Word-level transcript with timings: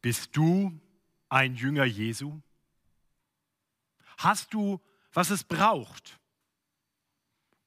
Bist 0.00 0.36
du 0.36 0.78
ein 1.28 1.54
Jünger 1.54 1.84
Jesu? 1.84 2.40
Hast 4.18 4.54
du, 4.54 4.80
was 5.12 5.30
es 5.30 5.44
braucht, 5.44 6.18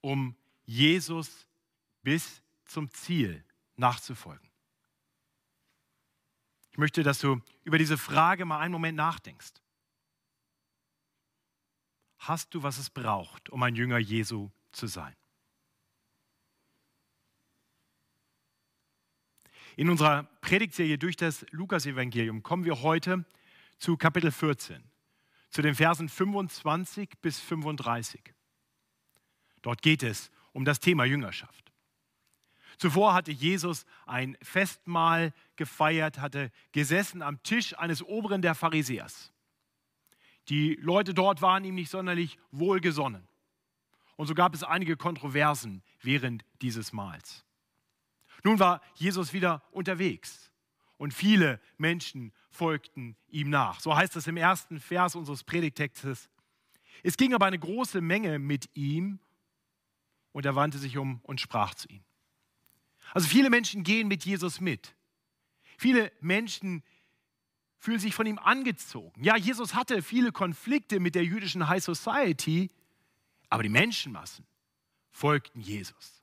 um 0.01 0.35
Jesus 0.65 1.47
bis 2.01 2.41
zum 2.65 2.89
Ziel 2.91 3.43
nachzufolgen? 3.75 4.49
Ich 6.71 6.77
möchte, 6.77 7.03
dass 7.03 7.19
du 7.19 7.41
über 7.63 7.77
diese 7.77 7.97
Frage 7.97 8.45
mal 8.45 8.59
einen 8.59 8.71
Moment 8.71 8.97
nachdenkst. 8.97 9.53
Hast 12.19 12.53
du, 12.53 12.63
was 12.63 12.77
es 12.77 12.89
braucht, 12.89 13.49
um 13.49 13.61
ein 13.63 13.75
Jünger 13.75 13.97
Jesu 13.97 14.51
zu 14.71 14.87
sein? 14.87 15.15
In 19.81 19.89
unserer 19.89 20.25
Predigtserie 20.41 20.99
durch 20.99 21.15
das 21.15 21.43
Lukasevangelium 21.49 22.43
kommen 22.43 22.65
wir 22.65 22.83
heute 22.83 23.25
zu 23.79 23.97
Kapitel 23.97 24.29
14, 24.29 24.83
zu 25.49 25.63
den 25.63 25.73
Versen 25.73 26.07
25 26.07 27.09
bis 27.19 27.39
35. 27.39 28.21
Dort 29.63 29.81
geht 29.81 30.03
es 30.03 30.29
um 30.51 30.65
das 30.65 30.81
Thema 30.81 31.05
Jüngerschaft. 31.05 31.71
Zuvor 32.77 33.15
hatte 33.15 33.31
Jesus 33.31 33.87
ein 34.05 34.37
Festmahl 34.43 35.33
gefeiert, 35.55 36.19
hatte 36.19 36.51
gesessen 36.73 37.23
am 37.23 37.41
Tisch 37.41 37.75
eines 37.75 38.03
Oberen 38.03 38.43
der 38.43 38.53
Pharisäers. 38.53 39.33
Die 40.49 40.75
Leute 40.75 41.15
dort 41.15 41.41
waren 41.41 41.63
ihm 41.63 41.73
nicht 41.73 41.89
sonderlich 41.89 42.37
wohlgesonnen. 42.51 43.27
Und 44.15 44.27
so 44.27 44.35
gab 44.35 44.53
es 44.53 44.61
einige 44.61 44.95
Kontroversen 44.95 45.81
während 46.03 46.45
dieses 46.61 46.93
Mahls. 46.93 47.45
Nun 48.43 48.59
war 48.59 48.81
Jesus 48.95 49.33
wieder 49.33 49.63
unterwegs 49.71 50.51
und 50.97 51.13
viele 51.13 51.59
Menschen 51.77 52.33
folgten 52.49 53.15
ihm 53.29 53.49
nach. 53.49 53.79
So 53.79 53.95
heißt 53.95 54.15
es 54.15 54.27
im 54.27 54.37
ersten 54.37 54.79
Vers 54.79 55.15
unseres 55.15 55.43
Predigtextes. 55.43 56.29
Es 57.03 57.17
ging 57.17 57.33
aber 57.33 57.45
eine 57.45 57.59
große 57.59 58.01
Menge 58.01 58.39
mit 58.39 58.69
ihm 58.75 59.19
und 60.31 60.45
er 60.45 60.55
wandte 60.55 60.77
sich 60.77 60.97
um 60.97 61.19
und 61.23 61.41
sprach 61.41 61.73
zu 61.73 61.87
ihnen. 61.87 62.05
Also 63.13 63.27
viele 63.27 63.49
Menschen 63.49 63.83
gehen 63.83 64.07
mit 64.07 64.25
Jesus 64.25 64.61
mit. 64.61 64.95
Viele 65.77 66.11
Menschen 66.21 66.83
fühlen 67.77 67.99
sich 67.99 68.13
von 68.13 68.27
ihm 68.27 68.37
angezogen. 68.37 69.23
Ja, 69.23 69.35
Jesus 69.35 69.73
hatte 69.73 70.03
viele 70.03 70.31
Konflikte 70.31 70.99
mit 70.99 71.15
der 71.15 71.25
jüdischen 71.25 71.67
High 71.67 71.83
Society, 71.83 72.69
aber 73.49 73.63
die 73.63 73.69
Menschenmassen 73.69 74.45
folgten 75.09 75.59
Jesus. 75.59 76.20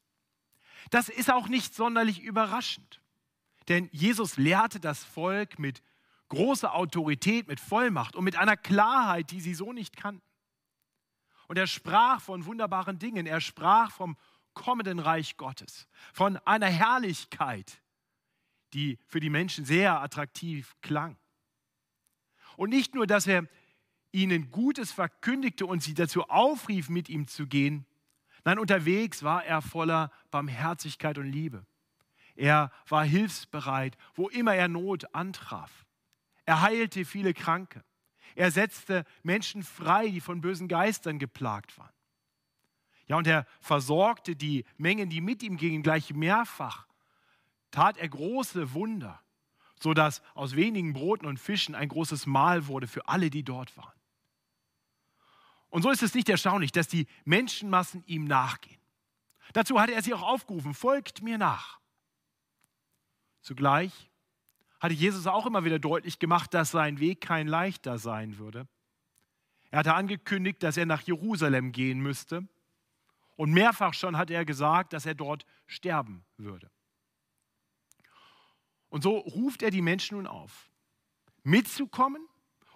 Das 0.91 1.09
ist 1.09 1.31
auch 1.31 1.49
nicht 1.49 1.75
sonderlich 1.75 2.23
überraschend, 2.23 3.01
denn 3.69 3.89
Jesus 3.93 4.37
lehrte 4.37 4.81
das 4.81 5.05
Volk 5.05 5.59
mit 5.59 5.83
großer 6.29 6.75
Autorität, 6.75 7.49
mit 7.49 7.61
Vollmacht 7.61 8.17
und 8.17 8.25
mit 8.25 8.37
einer 8.37 8.57
Klarheit, 8.57 9.31
die 9.31 9.41
sie 9.41 9.55
so 9.55 9.73
nicht 9.73 9.97
kannten. 9.97 10.23
Und 11.47 11.57
er 11.59 11.67
sprach 11.67 12.21
von 12.21 12.45
wunderbaren 12.45 12.99
Dingen, 12.99 13.27
er 13.27 13.41
sprach 13.41 13.91
vom 13.91 14.17
kommenden 14.55 14.99
Reich 14.99 15.37
Gottes, 15.37 15.89
von 16.13 16.37
einer 16.39 16.67
Herrlichkeit, 16.67 17.81
die 18.75 18.99
für 19.07 19.21
die 19.21 19.31
Menschen 19.31 19.65
sehr 19.65 20.01
attraktiv 20.01 20.77
klang. 20.83 21.17
Und 22.57 22.71
nicht 22.71 22.95
nur, 22.95 23.07
dass 23.07 23.27
er 23.27 23.47
ihnen 24.13 24.51
Gutes 24.51 24.93
verkündigte 24.93 25.65
und 25.65 25.83
sie 25.83 25.95
dazu 25.95 26.25
aufrief, 26.25 26.89
mit 26.89 27.09
ihm 27.09 27.29
zu 27.29 27.47
gehen, 27.47 27.87
Nein, 28.45 28.59
unterwegs 28.59 29.23
war 29.23 29.45
er 29.45 29.63
voller 29.63 30.11
Barmherzigkeit 30.31 31.19
und 31.19 31.27
Liebe. 31.27 31.67
Er 32.37 32.71
war 32.89 33.05
hilfsbereit, 33.05 33.97
wo 34.15 34.29
immer 34.29 34.55
er 34.55 34.69
Not 34.69 35.15
antraf. 35.15 35.85
Er 36.47 36.63
heilte 36.63 37.05
viele 37.05 37.35
Kranke. 37.35 37.85
Er 38.37 38.51
setzte 38.51 39.05
Menschen 39.23 39.65
frei, 39.65 40.09
die 40.09 40.21
von 40.21 40.41
bösen 40.41 40.69
Geistern 40.69 41.19
geplagt 41.19 41.77
waren. 41.77 41.93
Ja, 43.09 43.17
und 43.17 43.27
er 43.27 43.47
versorgte 43.61 44.37
die 44.37 44.65
Mengen, 44.77 45.11
die 45.11 45.21
mit 45.21 45.43
ihm 45.43 45.57
gingen, 45.57 45.83
gleich 45.83 46.15
mehrfach. 46.15 46.87
Tat 47.71 47.97
er 47.97 48.09
große 48.09 48.73
Wunder, 48.73 49.21
sodass 49.81 50.23
aus 50.35 50.55
wenigen 50.55 50.93
Broten 50.93 51.27
und 51.27 51.39
Fischen 51.39 51.75
ein 51.75 51.89
großes 51.89 52.27
Mahl 52.27 52.67
wurde 52.67 52.87
für 52.87 53.09
alle, 53.09 53.31
die 53.31 53.43
dort 53.43 53.77
waren. 53.77 53.98
Und 55.71 55.83
so 55.83 55.91
ist 55.91 56.03
es 56.03 56.15
nicht 56.15 56.29
erstaunlich, 56.29 56.73
dass 56.73 56.89
die 56.89 57.07
Menschenmassen 57.25 58.03
ihm 58.07 58.25
nachgehen. 58.25 58.81
Dazu 59.53 59.81
hatte 59.81 59.95
er 59.95 60.03
sie 60.03 60.15
auch 60.15 60.23
aufgerufen, 60.23 60.75
folgt 60.75 61.23
mir 61.23 61.39
nach. 61.39 61.81
Zugleich 63.41 64.11
hatte 64.81 64.95
Jesus 64.95 65.27
auch 65.27 65.47
immer 65.47 65.65
wieder 65.65 65.79
deutlich 65.79 66.19
gemacht, 66.19 66.55
dass 66.55 66.71
sein 66.71 67.01
Weg 67.01 67.21
kein 67.21 67.49
leichter 67.49 67.99
sein 67.99 68.39
würde. 68.39 68.69
Er 69.71 69.81
hatte 69.81 69.95
angekündigt, 69.95 70.63
dass 70.63 70.77
er 70.77 70.87
nach 70.87 71.03
Jerusalem 71.03 71.73
gehen 71.73 72.01
müsste. 72.01 72.49
Und 73.37 73.53
mehrfach 73.53 73.95
schon 73.95 74.17
hatte 74.17 74.35
er 74.35 74.45
gesagt, 74.45 74.93
dass 74.93 75.07
er 75.07 75.15
dort 75.15 75.47
sterben 75.67 76.25
würde. 76.37 76.71
Und 78.89 79.03
so 79.03 79.19
ruft 79.19 79.63
er 79.63 79.71
die 79.71 79.83
Menschen 79.83 80.17
nun 80.17 80.27
auf, 80.27 80.71
mitzukommen. 81.43 82.27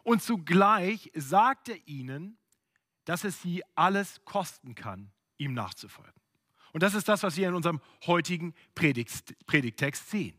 Und 0.03 0.23
zugleich 0.23 1.11
sagt 1.15 1.69
er 1.69 1.89
ihnen, 1.89 2.39
dass 3.05 3.25
es 3.25 3.43
sie 3.43 3.63
alles 3.75 4.25
kosten 4.25 4.75
kann, 4.75 5.11
ihm 5.39 5.55
nachzufolgen. 5.55 6.13
Und 6.73 6.83
das 6.83 6.95
ist 6.95 7.09
das, 7.09 7.23
was 7.23 7.37
wir 7.37 7.49
in 7.49 7.55
unserem 7.55 7.81
heutigen 8.07 8.55
Predigt, 8.75 9.35
Predigttext 9.47 10.11
sehen. 10.11 10.39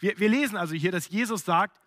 Wir, 0.00 0.18
wir, 0.18 0.28
lesen 0.28 0.56
also 0.56 0.74
hier, 0.74 0.90
dass 0.90 1.08
Jesus 1.08 1.44
sagt, 1.44 1.80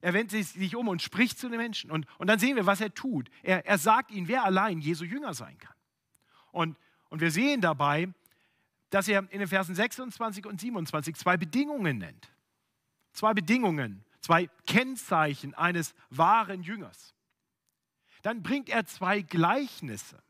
er 0.00 0.14
wendet 0.14 0.46
sich 0.46 0.74
um 0.74 0.88
und 0.88 1.02
spricht 1.02 1.38
zu 1.38 1.48
den 1.48 1.58
Menschen. 1.58 1.90
Und, 1.90 2.06
und 2.18 2.26
dann 2.26 2.38
sehen 2.38 2.56
wir, 2.56 2.64
was 2.64 2.80
er 2.80 2.94
tut. 2.94 3.28
Er, 3.42 3.66
er 3.66 3.76
sagt 3.76 4.10
ihnen, 4.10 4.28
wer 4.28 4.44
allein 4.44 4.80
Jesu 4.80 5.04
Jünger 5.04 5.34
sein 5.34 5.58
kann. 5.58 5.74
Und, 6.52 6.78
und 7.10 7.20
wir 7.20 7.30
sehen 7.30 7.60
dabei, 7.60 8.08
dass 8.88 9.08
er 9.08 9.30
in 9.30 9.40
den 9.40 9.48
Versen 9.48 9.74
26 9.74 10.46
und 10.46 10.60
27 10.60 11.16
zwei 11.16 11.36
Bedingungen 11.36 11.98
nennt. 11.98 12.32
Zwei 13.12 13.34
Bedingungen, 13.34 14.04
zwei 14.20 14.48
Kennzeichen 14.66 15.54
eines 15.54 15.94
wahren 16.08 16.62
Jüngers. 16.62 17.14
Dann 18.22 18.42
bringt 18.42 18.68
er 18.68 18.86
zwei 18.86 19.22
Gleichnisse. 19.22 20.22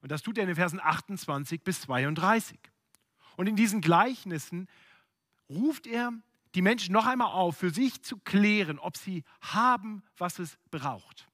Und 0.00 0.12
das 0.12 0.22
tut 0.22 0.38
er 0.38 0.42
in 0.42 0.48
den 0.48 0.56
Versen 0.56 0.80
28 0.80 1.62
bis 1.62 1.82
32. 1.82 2.58
Und 3.36 3.46
in 3.46 3.56
diesen 3.56 3.80
Gleichnissen 3.80 4.68
ruft 5.48 5.86
er 5.86 6.12
die 6.54 6.62
Menschen 6.62 6.92
noch 6.92 7.06
einmal 7.06 7.32
auf, 7.32 7.58
für 7.58 7.70
sich 7.70 8.02
zu 8.02 8.18
klären, 8.18 8.78
ob 8.78 8.96
sie 8.96 9.24
haben, 9.40 10.02
was 10.16 10.38
es 10.38 10.58
braucht, 10.70 11.28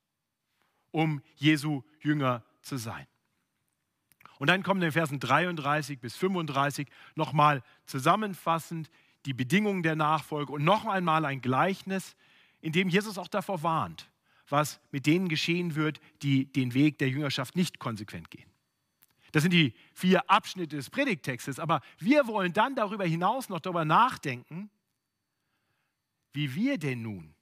um 0.90 1.22
Jesu 1.36 1.82
Jünger 2.00 2.42
zu 2.62 2.76
sein. 2.76 3.06
Und 4.38 4.48
dann 4.48 4.62
kommen 4.62 4.80
in 4.82 4.88
den 4.88 4.92
Versen 4.92 5.20
33 5.20 6.00
bis 6.00 6.16
35 6.16 6.88
nochmal 7.14 7.62
zusammenfassend 7.86 8.90
die 9.24 9.32
Bedingungen 9.32 9.82
der 9.82 9.96
Nachfolge 9.96 10.52
und 10.52 10.64
noch 10.64 10.84
einmal 10.84 11.24
ein 11.24 11.40
Gleichnis, 11.40 12.16
in 12.60 12.72
dem 12.72 12.88
Jesus 12.88 13.16
auch 13.16 13.28
davor 13.28 13.62
warnt, 13.62 14.10
was 14.48 14.80
mit 14.90 15.06
denen 15.06 15.28
geschehen 15.28 15.74
wird, 15.74 16.00
die 16.22 16.46
den 16.52 16.74
Weg 16.74 16.98
der 16.98 17.08
Jüngerschaft 17.08 17.56
nicht 17.56 17.78
konsequent 17.78 18.30
gehen. 18.30 18.50
Das 19.32 19.42
sind 19.42 19.52
die 19.52 19.74
vier 19.94 20.30
Abschnitte 20.30 20.76
des 20.76 20.90
Predigttextes, 20.90 21.58
aber 21.58 21.80
wir 21.98 22.26
wollen 22.26 22.52
dann 22.52 22.76
darüber 22.76 23.04
hinaus 23.04 23.48
noch 23.48 23.60
darüber 23.60 23.84
nachdenken, 23.84 24.70
wie 26.32 26.54
wir 26.54 26.78
denn 26.78 27.02
nun 27.02 27.34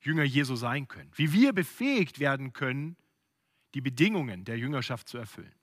Jünger 0.00 0.24
Jesu 0.24 0.56
sein 0.56 0.88
können, 0.88 1.10
wie 1.14 1.32
wir 1.32 1.52
befähigt 1.52 2.20
werden 2.20 2.52
können, 2.52 2.96
die 3.74 3.80
Bedingungen 3.80 4.44
der 4.44 4.58
Jüngerschaft 4.58 5.08
zu 5.08 5.18
erfüllen. 5.18 5.54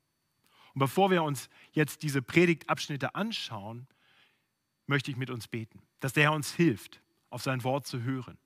Und 0.74 0.80
bevor 0.80 1.10
wir 1.10 1.24
uns 1.24 1.50
jetzt 1.72 2.04
diese 2.04 2.22
Predigtabschnitte 2.22 3.16
anschauen, 3.16 3.88
möchte 4.86 5.10
ich 5.10 5.18
mit 5.18 5.30
uns 5.30 5.48
beten, 5.48 5.82
dass 6.00 6.14
der 6.14 6.24
Herr 6.24 6.34
uns 6.34 6.54
hilft, 6.54 7.02
auf 7.30 7.42
sein 7.42 7.64
Wort 7.64 7.88
zu 7.88 8.04
hören 8.04 8.38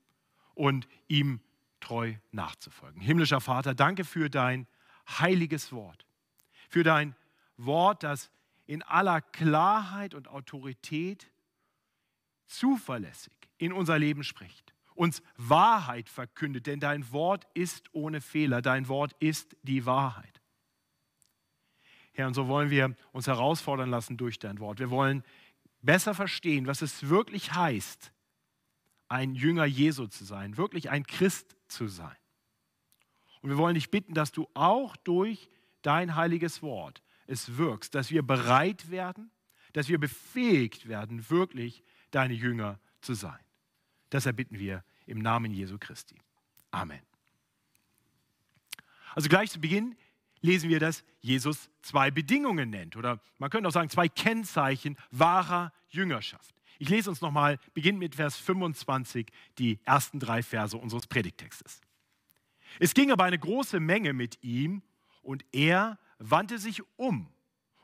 und 0.54 0.88
ihm 1.08 1.40
treu 1.82 2.14
nachzufolgen. 2.30 3.02
Himmlischer 3.02 3.40
Vater, 3.40 3.74
danke 3.74 4.04
für 4.04 4.30
dein 4.30 4.66
heiliges 5.08 5.72
Wort, 5.72 6.06
für 6.68 6.82
dein 6.82 7.14
Wort, 7.56 8.02
das 8.02 8.30
in 8.66 8.82
aller 8.82 9.20
Klarheit 9.20 10.14
und 10.14 10.28
Autorität 10.28 11.30
zuverlässig 12.46 13.32
in 13.58 13.72
unser 13.72 13.98
Leben 13.98 14.24
spricht, 14.24 14.74
uns 14.94 15.22
Wahrheit 15.36 16.08
verkündet, 16.08 16.66
denn 16.66 16.80
dein 16.80 17.10
Wort 17.12 17.46
ist 17.54 17.92
ohne 17.92 18.20
Fehler, 18.20 18.62
dein 18.62 18.88
Wort 18.88 19.14
ist 19.18 19.56
die 19.62 19.84
Wahrheit. 19.86 20.40
Herr, 22.12 22.26
und 22.26 22.34
so 22.34 22.46
wollen 22.46 22.70
wir 22.70 22.94
uns 23.12 23.26
herausfordern 23.26 23.88
lassen 23.88 24.16
durch 24.16 24.38
dein 24.38 24.58
Wort. 24.58 24.78
Wir 24.78 24.90
wollen 24.90 25.24
besser 25.80 26.14
verstehen, 26.14 26.66
was 26.66 26.82
es 26.82 27.08
wirklich 27.08 27.54
heißt, 27.54 28.12
ein 29.08 29.34
Jünger 29.34 29.64
Jesu 29.64 30.06
zu 30.06 30.24
sein, 30.24 30.56
wirklich 30.56 30.90
ein 30.90 31.06
Christ 31.06 31.56
zu 31.72 31.88
sein. 31.88 32.16
Und 33.40 33.50
wir 33.50 33.58
wollen 33.58 33.74
dich 33.74 33.90
bitten, 33.90 34.14
dass 34.14 34.32
du 34.32 34.48
auch 34.54 34.96
durch 34.96 35.48
dein 35.82 36.14
heiliges 36.14 36.62
Wort 36.62 37.02
es 37.26 37.56
wirkst, 37.56 37.94
dass 37.94 38.10
wir 38.10 38.22
bereit 38.22 38.90
werden, 38.90 39.30
dass 39.72 39.88
wir 39.88 39.98
befähigt 39.98 40.88
werden, 40.88 41.28
wirklich 41.30 41.82
deine 42.10 42.34
Jünger 42.34 42.78
zu 43.00 43.14
sein. 43.14 43.40
Das 44.10 44.26
erbitten 44.26 44.58
wir 44.58 44.84
im 45.06 45.18
Namen 45.18 45.50
Jesu 45.52 45.78
Christi. 45.78 46.16
Amen. 46.70 47.00
Also 49.14 49.28
gleich 49.28 49.50
zu 49.50 49.60
Beginn 49.60 49.96
lesen 50.40 50.68
wir, 50.68 50.80
dass 50.80 51.04
Jesus 51.20 51.70
zwei 51.82 52.10
Bedingungen 52.10 52.70
nennt 52.70 52.96
oder 52.96 53.20
man 53.38 53.50
könnte 53.50 53.68
auch 53.68 53.72
sagen 53.72 53.90
zwei 53.90 54.08
Kennzeichen 54.08 54.96
wahrer 55.10 55.72
Jüngerschaft. 55.88 56.54
Ich 56.82 56.88
lese 56.88 57.10
uns 57.10 57.20
nochmal, 57.20 57.60
beginnt 57.74 58.00
mit 58.00 58.16
Vers 58.16 58.36
25, 58.38 59.28
die 59.56 59.78
ersten 59.84 60.18
drei 60.18 60.42
Verse 60.42 60.76
unseres 60.76 61.06
Predigtextes. 61.06 61.80
Es 62.80 62.92
ging 62.92 63.12
aber 63.12 63.22
eine 63.22 63.38
große 63.38 63.78
Menge 63.78 64.12
mit 64.12 64.42
ihm 64.42 64.82
und 65.22 65.44
er 65.52 65.96
wandte 66.18 66.58
sich 66.58 66.82
um 66.96 67.32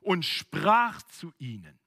und 0.00 0.24
sprach 0.24 1.00
zu 1.02 1.32
ihnen. 1.38 1.78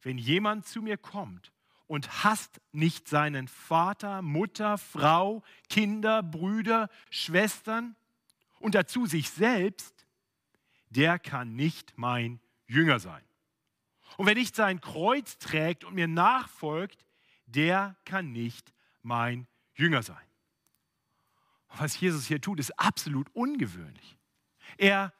Wenn 0.00 0.16
jemand 0.16 0.64
zu 0.64 0.80
mir 0.80 0.96
kommt 0.96 1.50
und 1.88 2.22
hasst 2.22 2.60
nicht 2.70 3.08
seinen 3.08 3.48
Vater, 3.48 4.22
Mutter, 4.22 4.78
Frau, 4.78 5.42
Kinder, 5.68 6.22
Brüder, 6.22 6.88
Schwestern 7.10 7.96
und 8.60 8.76
dazu 8.76 9.06
sich 9.06 9.28
selbst, 9.28 10.06
der 10.90 11.18
kann 11.18 11.56
nicht 11.56 11.94
mein 11.96 12.38
Jünger 12.68 13.00
sein. 13.00 13.24
Und 14.16 14.26
wer 14.26 14.34
nicht 14.34 14.56
sein 14.56 14.80
Kreuz 14.80 15.38
trägt 15.38 15.84
und 15.84 15.94
mir 15.94 16.08
nachfolgt, 16.08 17.04
der 17.46 17.96
kann 18.04 18.32
nicht 18.32 18.72
mein 19.02 19.46
Jünger 19.74 20.02
sein. 20.02 20.16
Was 21.76 21.98
Jesus 21.98 22.26
hier 22.26 22.40
tut, 22.40 22.58
ist 22.58 22.78
absolut 22.78 23.28
ungewöhnlich. 23.34 24.18
Er 24.76 25.12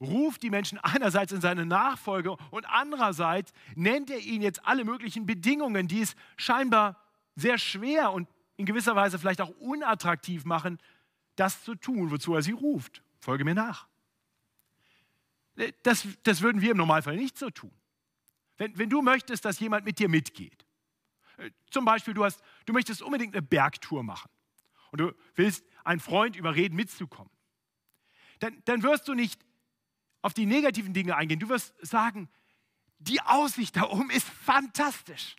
ruft 0.00 0.42
die 0.42 0.50
Menschen 0.50 0.78
einerseits 0.78 1.32
in 1.32 1.40
seine 1.40 1.66
Nachfolge 1.66 2.36
und 2.50 2.66
andererseits 2.66 3.52
nennt 3.74 4.10
er 4.10 4.18
ihnen 4.18 4.42
jetzt 4.42 4.64
alle 4.66 4.84
möglichen 4.84 5.26
Bedingungen, 5.26 5.88
die 5.88 6.02
es 6.02 6.14
scheinbar 6.36 7.00
sehr 7.34 7.58
schwer 7.58 8.12
und 8.12 8.28
in 8.56 8.66
gewisser 8.66 8.96
Weise 8.96 9.18
vielleicht 9.18 9.40
auch 9.40 9.50
unattraktiv 9.58 10.44
machen, 10.44 10.78
das 11.36 11.62
zu 11.62 11.74
tun, 11.74 12.10
wozu 12.10 12.34
er 12.34 12.42
sie 12.42 12.52
ruft. 12.52 13.02
Folge 13.20 13.44
mir 13.44 13.54
nach. 13.54 13.86
Das, 15.82 16.06
das 16.22 16.40
würden 16.40 16.60
wir 16.60 16.72
im 16.72 16.76
Normalfall 16.76 17.16
nicht 17.16 17.38
so 17.38 17.50
tun. 17.50 17.72
Wenn, 18.58 18.76
wenn 18.76 18.90
du 18.90 19.00
möchtest, 19.02 19.44
dass 19.44 19.58
jemand 19.60 19.84
mit 19.84 19.98
dir 19.98 20.08
mitgeht, 20.08 20.66
äh, 21.38 21.50
zum 21.70 21.84
Beispiel 21.84 22.12
du, 22.12 22.24
hast, 22.24 22.42
du 22.66 22.72
möchtest 22.72 23.00
unbedingt 23.00 23.34
eine 23.34 23.42
Bergtour 23.42 24.02
machen 24.02 24.30
und 24.90 25.00
du 25.00 25.14
willst 25.34 25.64
einen 25.84 26.00
Freund 26.00 26.36
überreden, 26.36 26.76
mitzukommen, 26.76 27.32
dann, 28.40 28.60
dann 28.66 28.82
wirst 28.82 29.08
du 29.08 29.14
nicht 29.14 29.40
auf 30.22 30.34
die 30.34 30.46
negativen 30.46 30.92
Dinge 30.92 31.16
eingehen. 31.16 31.40
Du 31.40 31.48
wirst 31.48 31.74
sagen, 31.84 32.28
die 32.98 33.20
Aussicht 33.22 33.76
da 33.76 33.84
oben 33.84 34.10
ist 34.10 34.28
fantastisch. 34.28 35.36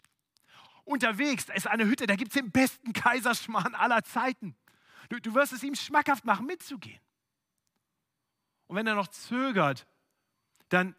Unterwegs, 0.86 1.45
ist 1.54 1.68
eine 1.68 1.86
Hütte, 1.86 2.07
da 2.07 2.16
gibt 2.16 2.31
es 2.31 2.42
den 2.42 2.51
besten 2.51 2.94
Kaiserschmarrn 2.94 3.75
aller 3.75 4.04
Zeiten. 4.04 4.56
Du, 5.10 5.19
du 5.19 5.36
wirst 5.36 5.54
es 5.54 5.62
ihm 5.62 5.75
schmackhaft 5.75 6.25
machen, 6.25 6.45
mitzugehen. 6.45 7.00
Und 8.68 8.75
wenn 8.75 8.88
er 8.88 8.95
noch 8.95 9.07
zögert, 9.07 9.86
dann 10.69 10.95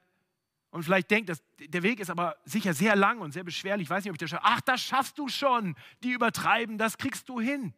und 0.70 0.84
vielleicht 0.84 1.10
denkt, 1.10 1.28
dass 1.28 1.42
der 1.58 1.82
Weg 1.82 1.98
ist 1.98 2.10
aber 2.10 2.36
sicher 2.44 2.74
sehr 2.74 2.94
lang 2.94 3.20
und 3.20 3.32
sehr 3.32 3.42
beschwerlich. 3.42 3.86
Ich 3.86 3.90
weiß 3.90 4.04
nicht, 4.04 4.10
ob 4.10 4.14
ich 4.14 4.20
das 4.20 4.30
schaffe. 4.30 4.44
Ach, 4.46 4.60
das 4.60 4.80
schaffst 4.80 5.18
du 5.18 5.28
schon. 5.28 5.74
Die 6.02 6.12
übertreiben, 6.12 6.78
das 6.78 6.96
kriegst 6.96 7.28
du 7.28 7.40
hin. 7.40 7.74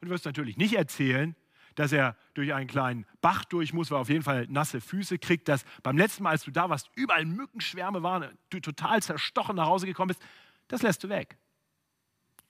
Und 0.00 0.08
du 0.08 0.10
wirst 0.10 0.24
natürlich 0.24 0.56
nicht 0.56 0.74
erzählen, 0.74 1.36
dass 1.76 1.92
er 1.92 2.16
durch 2.34 2.52
einen 2.52 2.66
kleinen 2.66 3.06
Bach 3.20 3.44
durch 3.44 3.72
muss, 3.72 3.90
weil 3.90 3.98
er 3.98 4.00
auf 4.00 4.08
jeden 4.08 4.24
Fall 4.24 4.46
nasse 4.48 4.80
Füße 4.80 5.18
kriegt, 5.18 5.46
dass 5.48 5.64
beim 5.82 5.96
letzten 5.96 6.24
Mal, 6.24 6.30
als 6.30 6.42
du 6.42 6.50
da 6.50 6.68
warst, 6.68 6.90
überall 6.94 7.24
Mückenschwärme 7.24 8.02
waren, 8.02 8.36
du 8.50 8.60
total 8.60 9.02
zerstochen 9.02 9.56
nach 9.56 9.66
Hause 9.66 9.86
gekommen 9.86 10.08
bist. 10.08 10.22
Das 10.68 10.82
lässt 10.82 11.04
du 11.04 11.08
weg. 11.08 11.38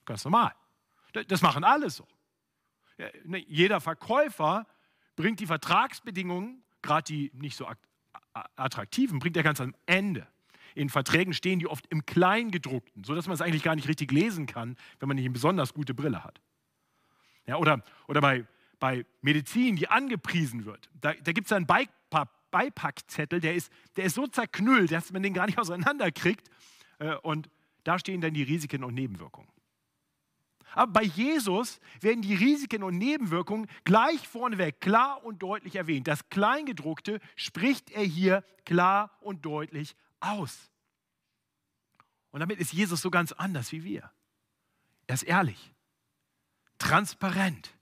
Ganz 0.05 0.23
normal. 0.23 0.55
Das 1.27 1.41
machen 1.41 1.63
alle 1.63 1.89
so. 1.89 2.07
Ne, 3.25 3.43
jeder 3.47 3.79
Verkäufer 3.79 4.65
bringt 5.15 5.39
die 5.39 5.45
Vertragsbedingungen, 5.45 6.63
gerade 6.81 7.03
die 7.03 7.31
nicht 7.33 7.57
so 7.57 7.67
attraktiven 8.55 9.19
bringt 9.19 9.37
er 9.37 9.43
ganz 9.43 9.61
am 9.61 9.75
Ende. 9.85 10.27
In 10.75 10.89
Verträgen 10.89 11.33
stehen 11.33 11.59
die 11.59 11.67
oft 11.67 11.85
im 11.87 12.05
Kleingedruckten, 12.05 13.03
sodass 13.03 13.27
man 13.27 13.33
es 13.33 13.41
eigentlich 13.41 13.63
gar 13.63 13.75
nicht 13.75 13.87
richtig 13.87 14.11
lesen 14.11 14.45
kann, 14.45 14.75
wenn 14.99 15.07
man 15.07 15.15
nicht 15.15 15.25
eine 15.25 15.33
besonders 15.33 15.73
gute 15.73 15.93
Brille 15.93 16.23
hat. 16.23 16.39
Ja, 17.47 17.57
oder, 17.57 17.83
oder 18.07 18.21
bei, 18.21 18.45
bei 18.79 19.05
Medizin, 19.21 19.75
die 19.75 19.87
angepriesen 19.87 20.65
wird, 20.65 20.89
da, 21.01 21.13
da 21.13 21.31
gibt 21.31 21.47
es 21.47 21.53
einen 21.53 21.65
Beipackzettel, 22.51 23.39
der 23.39 23.55
ist, 23.55 23.71
der 23.95 24.05
ist 24.05 24.15
so 24.15 24.27
zerknüllt, 24.27 24.91
dass 24.91 25.11
man 25.11 25.23
den 25.23 25.33
gar 25.33 25.45
nicht 25.47 25.57
auseinanderkriegt. 25.59 26.49
Äh, 26.99 27.15
und 27.15 27.49
da 27.83 27.97
stehen 27.97 28.21
dann 28.21 28.33
die 28.33 28.43
Risiken 28.43 28.83
und 28.83 28.93
Nebenwirkungen. 28.93 29.49
Aber 30.73 30.93
bei 30.93 31.03
Jesus 31.03 31.79
werden 32.01 32.21
die 32.21 32.35
Risiken 32.35 32.83
und 32.83 32.97
Nebenwirkungen 32.97 33.67
gleich 33.83 34.27
vorneweg 34.27 34.81
klar 34.81 35.23
und 35.23 35.41
deutlich 35.41 35.75
erwähnt. 35.75 36.07
Das 36.07 36.29
Kleingedruckte 36.29 37.19
spricht 37.35 37.89
er 37.91 38.03
hier 38.03 38.43
klar 38.65 39.17
und 39.21 39.45
deutlich 39.45 39.95
aus. 40.19 40.69
Und 42.31 42.41
damit 42.41 42.59
ist 42.59 42.73
Jesus 42.73 43.01
so 43.01 43.09
ganz 43.09 43.31
anders 43.31 43.71
wie 43.71 43.83
wir. 43.83 44.11
Er 45.07 45.15
ist 45.15 45.23
ehrlich, 45.23 45.73
transparent. 46.77 47.73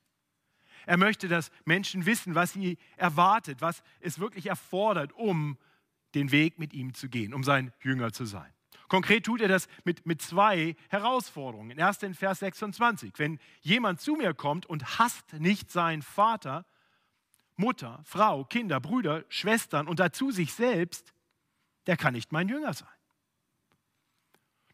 Er 0.86 0.98
möchte, 0.98 1.28
dass 1.28 1.52
Menschen 1.66 2.06
wissen, 2.06 2.36
was 2.36 2.54
sie 2.54 2.78
erwartet, 2.96 3.62
was 3.62 3.82
es 4.00 4.20
wirklich 4.20 4.46
erfordert, 4.46 5.14
um 5.14 5.58
den 6.14 6.32
Weg 6.32 6.60
mit 6.60 6.74
ihm 6.74 6.94
zu 6.94 7.10
gehen, 7.10 7.34
um 7.34 7.44
sein 7.44 7.74
Jünger 7.82 8.14
zu 8.14 8.26
sein. 8.26 8.55
Konkret 8.88 9.26
tut 9.26 9.42
er 9.42 9.48
das 9.48 9.68
mit, 9.84 10.06
mit 10.06 10.22
zwei 10.22 10.76
Herausforderungen. 10.90 11.78
Erst 11.78 12.04
in 12.04 12.14
Vers 12.14 12.40
26. 12.40 13.14
Wenn 13.18 13.40
jemand 13.62 14.02
zu 14.02 14.16
mir 14.16 14.34
kommt 14.34 14.66
und 14.66 15.00
hasst 15.00 15.34
nicht 15.34 15.72
seinen 15.72 16.02
Vater, 16.02 16.66
Mutter, 17.56 18.02
Frau, 18.04 18.44
Kinder, 18.44 18.80
Brüder, 18.80 19.24
Schwestern 19.30 19.88
und 19.88 20.00
dazu 20.00 20.32
sich 20.32 20.54
selbst, 20.54 21.14
der 21.88 21.98
kann 21.98 22.14
nicht 22.14 22.32
mein 22.32 22.50
Jünger 22.50 22.74
sein. 22.74 22.88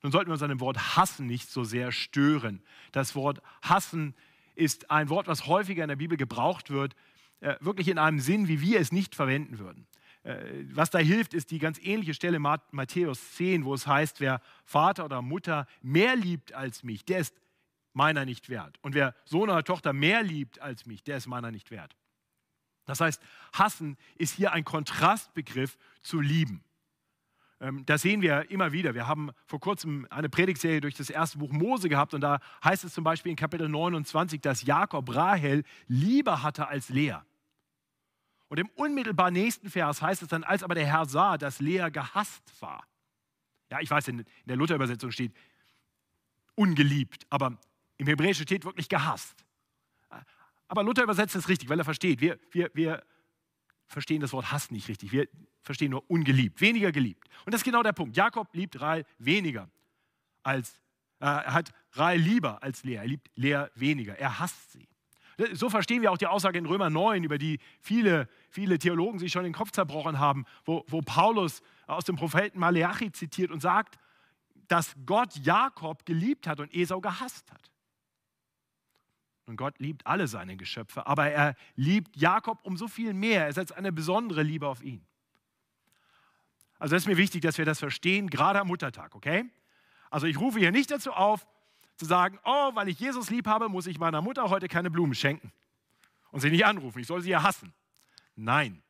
Nun 0.02 0.12
sollten 0.12 0.30
wir 0.30 0.34
uns 0.34 0.42
an 0.42 0.50
dem 0.50 0.60
Wort 0.60 0.96
hassen 0.96 1.28
nicht 1.28 1.50
so 1.50 1.64
sehr 1.64 1.92
stören. 1.92 2.64
Das 2.92 3.16
Wort 3.16 3.42
hassen 3.62 4.16
ist 4.56 4.90
ein 4.90 5.10
Wort, 5.10 5.28
was 5.28 5.46
häufiger 5.46 5.84
in 5.84 5.90
der 5.90 5.96
Bibel 5.96 6.18
gebraucht 6.18 6.72
wird, 6.72 6.96
äh, 7.40 7.56
wirklich 7.60 7.88
in 7.88 7.98
einem 7.98 8.20
Sinn, 8.20 8.48
wie 8.48 8.62
wir 8.62 8.80
es 8.80 8.92
nicht 8.92 9.16
verwenden 9.16 9.60
würden. 9.60 9.88
Äh, 10.24 10.66
was 10.72 10.90
da 10.90 11.00
hilft, 11.00 11.34
ist 11.34 11.52
die 11.52 11.60
ganz 11.60 11.80
ähnliche 11.80 12.14
Stelle 12.14 12.40
Matthäus 12.40 13.34
10, 13.36 13.66
wo 13.66 13.74
es 13.74 13.88
heißt, 13.88 14.20
wer 14.20 14.42
Vater 14.66 15.06
oder 15.06 15.22
Mutter 15.22 15.68
mehr 15.82 16.16
liebt 16.16 16.54
als 16.54 16.84
mich, 16.84 17.06
der 17.06 17.20
ist 17.20 17.36
meiner 17.94 18.26
nicht 18.26 18.50
wert. 18.50 18.78
Und 18.82 18.96
wer 18.96 19.16
Sohn 19.26 19.50
oder 19.50 19.64
Tochter 19.64 19.94
mehr 19.94 20.24
liebt 20.24 20.60
als 20.60 20.86
mich, 20.86 21.04
der 21.04 21.18
ist 21.18 21.28
meiner 21.28 21.52
nicht 21.52 21.72
wert. 21.72 21.96
Das 22.86 23.00
heißt, 23.00 23.22
hassen 23.54 23.98
ist 24.18 24.36
hier 24.36 24.54
ein 24.54 24.64
Kontrastbegriff 24.64 25.78
zu 26.02 26.20
lieben. 26.20 26.64
Ähm, 27.60 27.86
das 27.86 28.02
sehen 28.02 28.22
wir 28.22 28.50
immer 28.52 28.72
wieder. 28.72 28.94
Wir 28.94 29.08
haben 29.08 29.32
vor 29.46 29.60
kurzem 29.60 30.08
eine 30.10 30.30
Predigtserie 30.30 30.82
durch 30.82 30.96
das 30.96 31.10
erste 31.10 31.38
Buch 31.38 31.52
Mose 31.52 31.90
gehabt 31.90 32.14
und 32.14 32.22
da 32.22 32.40
heißt 32.64 32.84
es 32.84 32.94
zum 32.94 33.04
Beispiel 33.04 33.32
in 33.32 33.36
Kapitel 33.36 33.70
29, 33.70 34.42
dass 34.42 34.64
Jakob 34.64 35.14
Rahel 35.16 35.64
lieber 35.88 36.44
hatte 36.44 36.68
als 36.68 36.90
Lea. 36.90 37.18
Und 38.52 38.58
im 38.58 38.68
unmittelbar 38.76 39.32
nächsten 39.32 39.70
Vers 39.70 40.02
heißt 40.02 40.24
es 40.24 40.28
dann, 40.28 40.44
als 40.44 40.62
aber 40.62 40.76
der 40.76 40.86
Herr 40.86 41.06
sah, 41.06 41.38
dass 41.38 41.62
Lea 41.62 41.88
gehasst 41.90 42.44
war. 42.60 42.86
Ja, 43.70 43.80
ich 43.80 43.90
weiß, 43.90 44.10
in 44.10 44.26
der 44.44 44.58
Luther-Übersetzung 44.58 45.10
steht 45.12 45.32
ungeliebt, 46.56 47.26
aber 47.30 47.58
im 47.96 48.08
Hebräischen 48.08 48.44
steht 48.44 48.66
wirklich 48.66 48.90
gehasst. 48.90 49.46
Aber 50.68 50.84
Luther 50.84 51.04
übersetzt 51.04 51.34
es 51.34 51.48
richtig, 51.48 51.70
weil 51.70 51.80
er 51.80 51.86
versteht. 51.86 52.20
Wir, 52.20 52.38
wir, 52.52 52.70
wir 52.74 53.06
verstehen 53.88 54.20
das 54.20 54.34
Wort 54.34 54.52
Hass 54.52 54.70
nicht 54.70 54.90
richtig. 54.90 55.14
Wir 55.14 55.30
verstehen 55.62 55.92
nur 55.92 56.04
ungeliebt, 56.12 56.60
weniger 56.60 56.92
geliebt. 56.92 57.30
Und 57.46 57.54
das 57.54 57.62
ist 57.62 57.66
genau 57.66 57.84
der 57.84 57.94
Punkt. 57.94 58.18
Jakob 58.18 58.54
liebt 58.54 58.82
Rahel 58.82 59.06
weniger 59.18 59.70
als, 60.44 60.74
äh, 61.22 61.26
er 61.26 61.54
hat 61.54 61.72
Rahel 61.94 62.20
lieber 62.20 62.62
als 62.62 62.84
Lea. 62.84 62.96
Er 62.96 63.08
liebt 63.08 63.30
Lea 63.36 63.68
weniger. 63.76 64.18
Er 64.20 64.40
hasst 64.40 64.74
sie. 64.74 64.90
So 65.54 65.70
verstehen 65.70 66.02
wir 66.02 66.12
auch 66.12 66.18
die 66.18 66.28
Aussage 66.28 66.58
in 66.58 66.66
Römer 66.66 66.90
9, 66.90 67.24
über 67.24 67.38
die 67.38 67.60
viele, 67.80 68.28
viele 68.50 68.78
Theologen 68.80 69.20
sich 69.20 69.32
schon 69.32 69.44
den 69.44 69.54
Kopf 69.54 69.72
zerbrochen 69.72 70.20
haben, 70.20 70.46
wo, 70.66 70.84
wo 70.88 71.02
Paulus 71.02 71.62
aus 71.88 72.06
dem 72.06 72.16
Propheten 72.16 72.60
Maleachi 72.60 73.12
zitiert 73.12 73.52
und 73.52 73.62
sagt, 73.62 73.98
dass 74.68 74.96
Gott 75.06 75.36
Jakob 75.38 76.06
geliebt 76.06 76.48
hat 76.48 76.60
und 76.60 76.74
Esau 76.74 77.02
gehasst 77.02 77.52
hat. 77.52 77.72
Und 79.46 79.58
Gott 79.58 79.80
liebt 79.80 80.06
alle 80.08 80.28
seine 80.28 80.56
Geschöpfe, 80.56 81.08
aber 81.08 81.28
er 81.28 81.56
liebt 81.76 82.16
Jakob 82.16 82.60
um 82.64 82.78
so 82.78 82.88
viel 82.88 83.14
mehr. 83.14 83.46
Er 83.46 83.54
setzt 83.54 83.76
eine 83.76 83.92
besondere 83.92 84.44
Liebe 84.44 84.68
auf 84.68 84.82
ihn. 84.84 85.06
Also 86.80 86.96
es 86.96 87.04
ist 87.04 87.08
mir 87.08 87.18
wichtig, 87.18 87.42
dass 87.42 87.58
wir 87.58 87.66
das 87.66 87.80
verstehen, 87.80 88.30
gerade 88.30 88.60
am 88.60 88.68
Muttertag, 88.68 89.14
okay? 89.14 89.46
Also 90.10 90.26
ich 90.28 90.40
rufe 90.40 90.60
hier 90.60 90.72
nicht 90.72 90.90
dazu 90.90 91.12
auf, 91.12 91.46
zu 92.02 92.08
sagen, 92.08 92.40
oh, 92.46 92.72
weil 92.74 92.90
ich 92.90 93.00
Jesus 93.00 93.30
lieb 93.30 93.46
habe, 93.46 93.70
muss 93.70 93.86
ich 93.86 94.00
meiner 94.00 94.24
Mutter 94.24 94.50
heute 94.50 94.68
keine 94.68 94.90
Blumen 94.90 95.14
schenken 95.14 95.52
und 96.32 96.40
sie 96.40 96.50
nicht 96.50 96.66
anrufen. 96.66 96.98
Ich 96.98 97.06
soll 97.06 97.22
sie 97.22 97.30
ja 97.30 97.44
hassen. 97.44 97.74
Nein. 98.36 98.82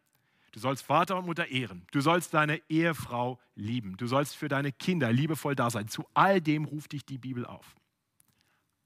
Du 0.53 0.62
sollst 0.62 0.84
Vater 0.84 1.18
und 1.18 1.25
Mutter 1.25 1.48
ehren. 1.48 1.86
Du 1.91 2.00
sollst 2.00 2.34
deine 2.34 2.62
Ehefrau 2.70 3.38
lieben. 3.53 3.98
Du 3.98 4.08
sollst 4.08 4.38
für 4.38 4.48
deine 4.48 4.72
Kinder 4.72 5.12
liebevoll 5.12 5.56
da 5.56 5.70
sein. 5.70 5.89
Zu 5.89 6.06
all 6.13 6.39
dem 6.39 6.63
ruft 6.63 6.94
dich 6.94 7.06
die 7.06 7.18
Bibel 7.18 7.46
auf. 7.46 7.75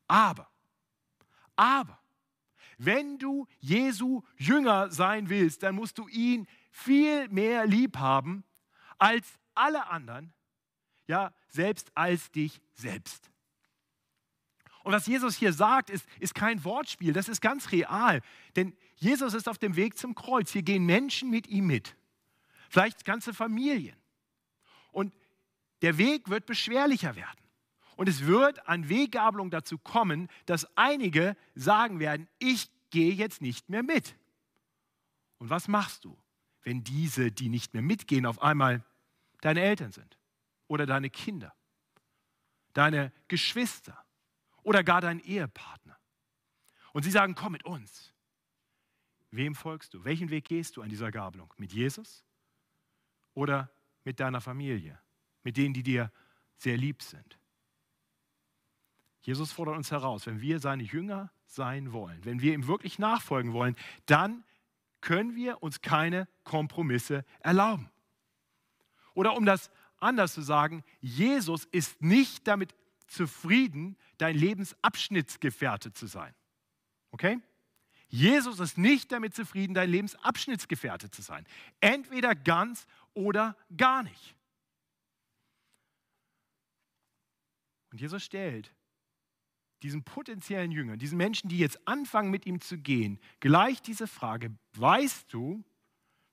Aber, 0.07 0.49
aber, 1.55 1.99
wenn 2.79 3.19
du 3.19 3.47
Jesu 3.59 4.23
Jünger 4.37 4.89
sein 4.89 5.29
willst, 5.29 5.61
dann 5.61 5.75
musst 5.75 5.99
du 5.99 6.07
ihn 6.07 6.47
viel 6.71 7.29
mehr 7.29 7.67
lieb 7.67 7.97
haben 7.97 8.43
als 8.97 9.27
alle 9.53 9.87
anderen, 9.87 10.33
ja, 11.05 11.31
selbst 11.47 11.91
als 11.95 12.31
dich 12.31 12.59
selbst. 12.73 13.29
Und 14.85 14.91
was 14.91 15.07
Jesus 15.07 15.35
hier 15.35 15.51
sagt, 15.51 15.89
ist, 15.89 16.05
ist 16.19 16.35
kein 16.35 16.63
Wortspiel, 16.63 17.11
das 17.11 17.27
ist 17.27 17.41
ganz 17.41 17.71
real. 17.71 18.21
Denn 18.55 18.77
Jesus 18.97 19.33
ist 19.33 19.49
auf 19.49 19.57
dem 19.57 19.75
Weg 19.75 19.97
zum 19.97 20.13
Kreuz. 20.13 20.51
Hier 20.51 20.61
gehen 20.61 20.85
Menschen 20.85 21.31
mit 21.31 21.47
ihm 21.47 21.65
mit. 21.65 21.95
Vielleicht 22.69 23.03
ganze 23.03 23.33
Familien. 23.33 23.95
Und 24.91 25.11
der 25.81 25.97
Weg 25.97 26.29
wird 26.29 26.45
beschwerlicher 26.45 27.15
werden. 27.15 27.39
Und 27.95 28.07
es 28.07 28.27
wird 28.27 28.69
an 28.69 28.87
Weggabelung 28.87 29.49
dazu 29.49 29.79
kommen, 29.79 30.29
dass 30.45 30.67
einige 30.77 31.35
sagen 31.55 31.99
werden, 31.99 32.27
ich 32.37 32.69
gehe 32.91 33.11
jetzt 33.11 33.41
nicht 33.41 33.69
mehr 33.69 33.81
mit. 33.81 34.15
Und 35.39 35.49
was 35.49 35.67
machst 35.67 36.05
du, 36.05 36.15
wenn 36.61 36.83
diese, 36.83 37.31
die 37.31 37.49
nicht 37.49 37.73
mehr 37.73 37.81
mitgehen, 37.81 38.27
auf 38.27 38.39
einmal 38.39 38.85
deine 39.41 39.61
Eltern 39.61 39.91
sind 39.91 40.19
oder 40.67 40.85
deine 40.85 41.09
Kinder, 41.09 41.55
deine 42.73 43.11
Geschwister 43.27 44.04
oder 44.65 44.83
gar 44.83 44.99
dein 44.99 45.19
Ehepartner. 45.19 45.97
Und 46.91 47.03
sie 47.03 47.11
sagen, 47.11 47.35
komm 47.35 47.53
mit 47.53 47.65
uns. 47.65 48.13
Wem 49.29 49.53
folgst 49.53 49.93
du? 49.93 50.03
Welchen 50.03 50.31
Weg 50.31 50.45
gehst 50.45 50.75
du 50.75 50.81
an 50.81 50.89
dieser 50.89 51.11
Gabelung? 51.11 51.53
Mit 51.57 51.71
Jesus 51.71 52.25
oder 53.33 53.71
mit 54.03 54.19
deiner 54.19 54.41
Familie? 54.41 54.99
Mit 55.43 55.57
denen, 55.57 55.73
die 55.73 55.83
dir 55.83 56.11
sehr 56.57 56.77
lieb 56.77 57.03
sind? 57.03 57.37
Jesus 59.21 59.51
fordert 59.51 59.77
uns 59.77 59.91
heraus, 59.91 60.25
wenn 60.25 60.41
wir 60.41 60.59
seine 60.59 60.83
Jünger 60.83 61.31
sein 61.45 61.93
wollen, 61.93 62.25
wenn 62.25 62.41
wir 62.41 62.53
ihm 62.53 62.67
wirklich 62.67 62.97
nachfolgen 62.97 63.53
wollen, 63.53 63.75
dann 64.07 64.43
können 65.01 65.35
wir 65.35 65.61
uns 65.61 65.81
keine 65.81 66.27
Kompromisse 66.43 67.23
erlauben. 67.39 67.91
Oder 69.13 69.35
um 69.35 69.45
das 69.45 69.69
anders 69.99 70.33
zu 70.33 70.41
sagen, 70.41 70.83
Jesus 71.01 71.65
ist 71.65 72.01
nicht 72.01 72.47
damit 72.47 72.73
zufrieden, 73.07 73.97
dein 74.17 74.35
Lebensabschnittsgefährte 74.35 75.93
zu 75.93 76.07
sein. 76.07 76.33
Okay? 77.11 77.39
Jesus 78.07 78.59
ist 78.59 78.77
nicht 78.77 79.11
damit 79.11 79.35
zufrieden, 79.35 79.73
dein 79.73 79.89
Lebensabschnittsgefährte 79.89 81.09
zu 81.09 81.21
sein. 81.21 81.45
Entweder 81.81 82.35
ganz 82.35 82.87
oder 83.13 83.57
gar 83.75 84.03
nicht. 84.03 84.35
Und 87.91 88.01
Jesus 88.01 88.23
stellt 88.23 88.73
diesen 89.81 90.03
potenziellen 90.03 90.71
Jüngern, 90.71 90.97
diesen 90.97 91.17
Menschen, 91.17 91.49
die 91.49 91.59
jetzt 91.59 91.87
anfangen 91.87 92.31
mit 92.31 92.45
ihm 92.45 92.59
zu 92.59 92.77
gehen, 92.77 93.19
gleich 93.39 93.81
diese 93.81 94.07
Frage, 94.07 94.55
weißt 94.73 95.31
du, 95.31 95.63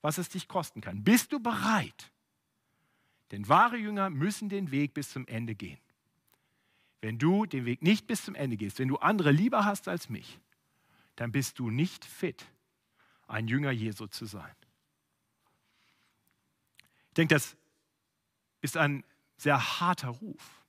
was 0.00 0.18
es 0.18 0.28
dich 0.28 0.48
kosten 0.48 0.80
kann? 0.80 1.04
Bist 1.04 1.32
du 1.32 1.40
bereit? 1.40 2.12
Denn 3.30 3.48
wahre 3.48 3.76
Jünger 3.76 4.10
müssen 4.10 4.48
den 4.48 4.70
Weg 4.70 4.94
bis 4.94 5.10
zum 5.10 5.26
Ende 5.26 5.54
gehen. 5.54 5.78
Wenn 7.02 7.18
du 7.18 7.46
den 7.46 7.66
Weg 7.66 7.82
nicht 7.82 8.06
bis 8.06 8.24
zum 8.24 8.36
Ende 8.36 8.56
gehst, 8.56 8.78
wenn 8.78 8.88
du 8.88 8.96
andere 8.96 9.32
lieber 9.32 9.64
hast 9.64 9.88
als 9.88 10.08
mich, 10.08 10.38
dann 11.16 11.32
bist 11.32 11.58
du 11.58 11.68
nicht 11.68 12.04
fit, 12.04 12.46
ein 13.26 13.48
Jünger 13.48 13.72
Jesu 13.72 14.06
zu 14.06 14.24
sein. 14.24 14.54
Ich 17.08 17.14
denke, 17.14 17.34
das 17.34 17.56
ist 18.62 18.76
ein 18.76 19.04
sehr 19.36 19.80
harter 19.80 20.08
Ruf. 20.08 20.64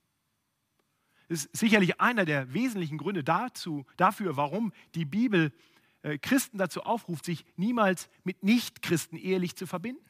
Das 1.30 1.46
ist 1.46 1.56
sicherlich 1.56 2.02
einer 2.02 2.25
der 2.25 2.52
wesentlichen 2.54 2.98
Gründe 2.98 3.24
dazu, 3.24 3.86
dafür, 3.96 4.36
warum 4.36 4.74
die 4.96 5.06
Bibel 5.06 5.54
äh, 6.02 6.18
Christen 6.18 6.58
dazu 6.58 6.82
aufruft, 6.82 7.25
sich 7.25 7.46
niemals 7.56 8.10
mit 8.24 8.44
Nichtchristen 8.44 9.20
ehelich 9.20 9.56
zu 9.56 9.68
verbinden. 9.68 10.04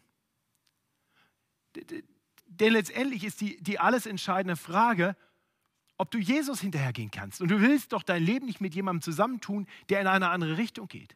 Denn 1.76 2.74
letztendlich 2.74 3.26
ist 3.26 3.42
die, 3.42 3.62
die 3.62 3.78
alles 3.78 4.06
entscheidende 4.06 4.56
Frage, 4.56 5.18
ob 6.04 6.12
du 6.12 6.18
Jesus 6.18 6.60
hinterhergehen 6.60 7.12
kannst. 7.12 7.42
Und 7.42 7.48
du 7.48 7.62
willst 7.62 7.94
doch 7.94 8.04
dein 8.04 8.22
Leben 8.22 8.46
nicht 8.46 8.60
mit 8.60 8.76
jemandem 8.76 9.02
zusammentun, 9.02 9.68
der 9.88 10.02
in 10.02 10.08
eine 10.08 10.28
andere 10.32 10.58
Richtung 10.58 10.90
geht. 10.90 11.16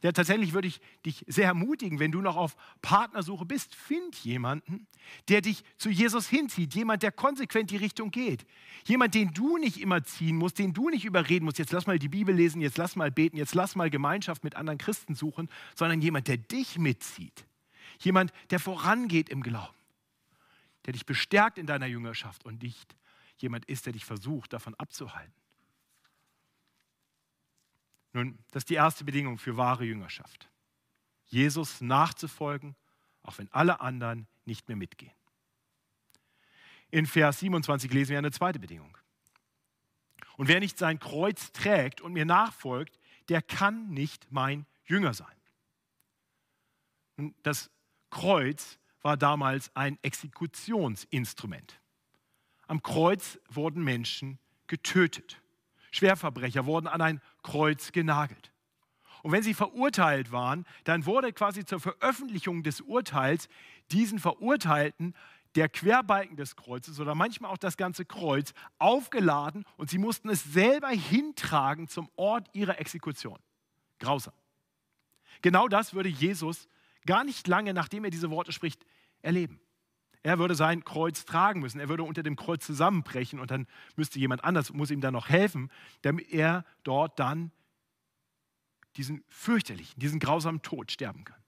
Ja, 0.00 0.12
tatsächlich 0.12 0.52
würde 0.52 0.68
ich 0.68 0.80
dich 1.04 1.24
sehr 1.26 1.46
ermutigen, 1.46 1.98
wenn 1.98 2.12
du 2.12 2.20
noch 2.20 2.36
auf 2.36 2.54
Partnersuche 2.82 3.44
bist, 3.44 3.74
find 3.74 4.14
jemanden, 4.20 4.86
der 5.28 5.40
dich 5.40 5.64
zu 5.76 5.90
Jesus 5.90 6.28
hinzieht, 6.28 6.72
jemand, 6.72 7.02
der 7.02 7.10
konsequent 7.10 7.72
die 7.72 7.78
Richtung 7.78 8.12
geht. 8.12 8.46
Jemand, 8.84 9.16
den 9.16 9.34
du 9.34 9.58
nicht 9.58 9.80
immer 9.80 10.04
ziehen 10.04 10.36
musst, 10.36 10.60
den 10.60 10.72
du 10.72 10.88
nicht 10.88 11.04
überreden 11.04 11.44
musst, 11.44 11.58
jetzt 11.58 11.72
lass 11.72 11.88
mal 11.88 11.98
die 11.98 12.08
Bibel 12.08 12.32
lesen, 12.32 12.60
jetzt 12.60 12.78
lass 12.78 12.94
mal 12.94 13.10
beten, 13.10 13.36
jetzt 13.36 13.56
lass 13.56 13.74
mal 13.74 13.90
Gemeinschaft 13.90 14.44
mit 14.44 14.54
anderen 14.54 14.78
Christen 14.78 15.16
suchen, 15.16 15.50
sondern 15.74 16.00
jemand, 16.00 16.28
der 16.28 16.36
dich 16.36 16.78
mitzieht. 16.78 17.44
Jemand, 17.98 18.32
der 18.50 18.60
vorangeht 18.60 19.28
im 19.28 19.42
Glauben, 19.42 19.76
der 20.86 20.92
dich 20.92 21.06
bestärkt 21.06 21.58
in 21.58 21.66
deiner 21.66 21.86
Jüngerschaft 21.86 22.46
und 22.46 22.62
nicht 22.62 22.94
jemand 23.42 23.64
ist, 23.66 23.86
der 23.86 23.92
dich 23.92 24.04
versucht, 24.04 24.52
davon 24.52 24.74
abzuhalten. 24.76 25.34
Nun, 28.12 28.38
das 28.50 28.62
ist 28.62 28.70
die 28.70 28.74
erste 28.74 29.04
Bedingung 29.04 29.38
für 29.38 29.56
wahre 29.56 29.84
Jüngerschaft. 29.84 30.50
Jesus 31.26 31.80
nachzufolgen, 31.80 32.74
auch 33.22 33.38
wenn 33.38 33.50
alle 33.52 33.80
anderen 33.80 34.26
nicht 34.44 34.68
mehr 34.68 34.76
mitgehen. 34.76 35.12
In 36.90 37.06
Vers 37.06 37.38
27 37.38 37.92
lesen 37.92 38.10
wir 38.10 38.18
eine 38.18 38.32
zweite 38.32 38.58
Bedingung. 38.58 38.96
Und 40.36 40.48
wer 40.48 40.58
nicht 40.58 40.78
sein 40.78 40.98
Kreuz 40.98 41.52
trägt 41.52 42.00
und 42.00 42.12
mir 42.12 42.24
nachfolgt, 42.24 42.98
der 43.28 43.42
kann 43.42 43.90
nicht 43.90 44.32
mein 44.32 44.66
Jünger 44.84 45.14
sein. 45.14 45.28
Das 47.42 47.70
Kreuz 48.08 48.78
war 49.02 49.16
damals 49.16 49.74
ein 49.76 49.98
Exekutionsinstrument. 50.02 51.79
Am 52.70 52.84
Kreuz 52.84 53.40
wurden 53.48 53.82
Menschen 53.82 54.38
getötet. 54.68 55.42
Schwerverbrecher 55.90 56.66
wurden 56.66 56.86
an 56.86 57.00
ein 57.00 57.20
Kreuz 57.42 57.90
genagelt. 57.90 58.52
Und 59.24 59.32
wenn 59.32 59.42
sie 59.42 59.54
verurteilt 59.54 60.30
waren, 60.30 60.64
dann 60.84 61.04
wurde 61.04 61.32
quasi 61.32 61.64
zur 61.64 61.80
Veröffentlichung 61.80 62.62
des 62.62 62.80
Urteils 62.80 63.48
diesen 63.90 64.20
Verurteilten 64.20 65.16
der 65.56 65.68
Querbalken 65.68 66.36
des 66.36 66.54
Kreuzes 66.54 67.00
oder 67.00 67.16
manchmal 67.16 67.50
auch 67.50 67.58
das 67.58 67.76
ganze 67.76 68.04
Kreuz 68.04 68.54
aufgeladen 68.78 69.64
und 69.76 69.90
sie 69.90 69.98
mussten 69.98 70.28
es 70.28 70.44
selber 70.44 70.90
hintragen 70.90 71.88
zum 71.88 72.08
Ort 72.14 72.46
ihrer 72.52 72.78
Exekution. 72.78 73.40
Grausam. 73.98 74.34
Genau 75.42 75.66
das 75.66 75.92
würde 75.92 76.08
Jesus 76.08 76.68
gar 77.04 77.24
nicht 77.24 77.48
lange, 77.48 77.74
nachdem 77.74 78.04
er 78.04 78.10
diese 78.10 78.30
Worte 78.30 78.52
spricht, 78.52 78.86
erleben. 79.22 79.60
Er 80.22 80.38
würde 80.38 80.54
sein 80.54 80.84
Kreuz 80.84 81.24
tragen 81.24 81.60
müssen. 81.60 81.80
Er 81.80 81.88
würde 81.88 82.02
unter 82.02 82.22
dem 82.22 82.36
Kreuz 82.36 82.64
zusammenbrechen 82.64 83.40
und 83.40 83.50
dann 83.50 83.66
müsste 83.96 84.18
jemand 84.18 84.44
anders, 84.44 84.72
muss 84.72 84.90
ihm 84.90 85.00
dann 85.00 85.14
noch 85.14 85.28
helfen, 85.28 85.70
damit 86.02 86.30
er 86.30 86.64
dort 86.82 87.18
dann 87.18 87.52
diesen 88.96 89.24
fürchterlichen, 89.28 89.98
diesen 89.98 90.20
grausamen 90.20 90.62
Tod 90.62 90.90
sterben 90.92 91.24
kann. 91.24 91.40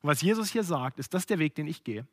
Und 0.00 0.08
was 0.08 0.22
Jesus 0.22 0.50
hier 0.50 0.64
sagt, 0.64 0.98
ist, 0.98 1.12
das 1.12 1.22
ist 1.22 1.30
der 1.30 1.38
Weg, 1.38 1.54
den 1.54 1.66
ich 1.66 1.84
gehe. 1.84 2.06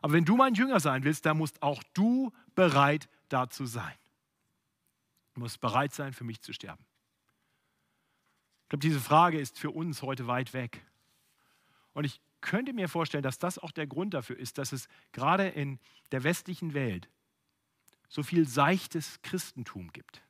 Aber 0.00 0.14
wenn 0.14 0.24
du 0.24 0.36
mein 0.36 0.54
Jünger 0.54 0.80
sein 0.80 1.04
willst, 1.04 1.26
dann 1.26 1.36
musst 1.36 1.62
auch 1.62 1.82
du 1.92 2.32
bereit 2.54 3.08
dazu 3.28 3.66
sein. 3.66 3.94
Du 5.34 5.40
musst 5.40 5.60
bereit 5.60 5.92
sein, 5.92 6.12
für 6.12 6.24
mich 6.24 6.40
zu 6.40 6.52
sterben. 6.52 6.84
Ich 8.62 8.68
glaube, 8.70 8.80
diese 8.80 9.00
Frage 9.00 9.38
ist 9.38 9.58
für 9.58 9.70
uns 9.70 10.02
heute 10.02 10.26
weit 10.26 10.54
weg. 10.54 10.84
Und 11.92 12.04
ich 12.04 12.20
könnte 12.44 12.74
mir 12.74 12.88
vorstellen, 12.88 13.22
dass 13.22 13.38
das 13.38 13.58
auch 13.58 13.72
der 13.72 13.86
Grund 13.86 14.12
dafür 14.12 14.38
ist, 14.38 14.58
dass 14.58 14.72
es 14.72 14.86
gerade 15.12 15.48
in 15.48 15.80
der 16.12 16.24
westlichen 16.24 16.74
Welt 16.74 17.08
so 18.08 18.22
viel 18.22 18.46
seichtes 18.46 19.20
Christentum 19.22 19.92
gibt. 19.92 20.22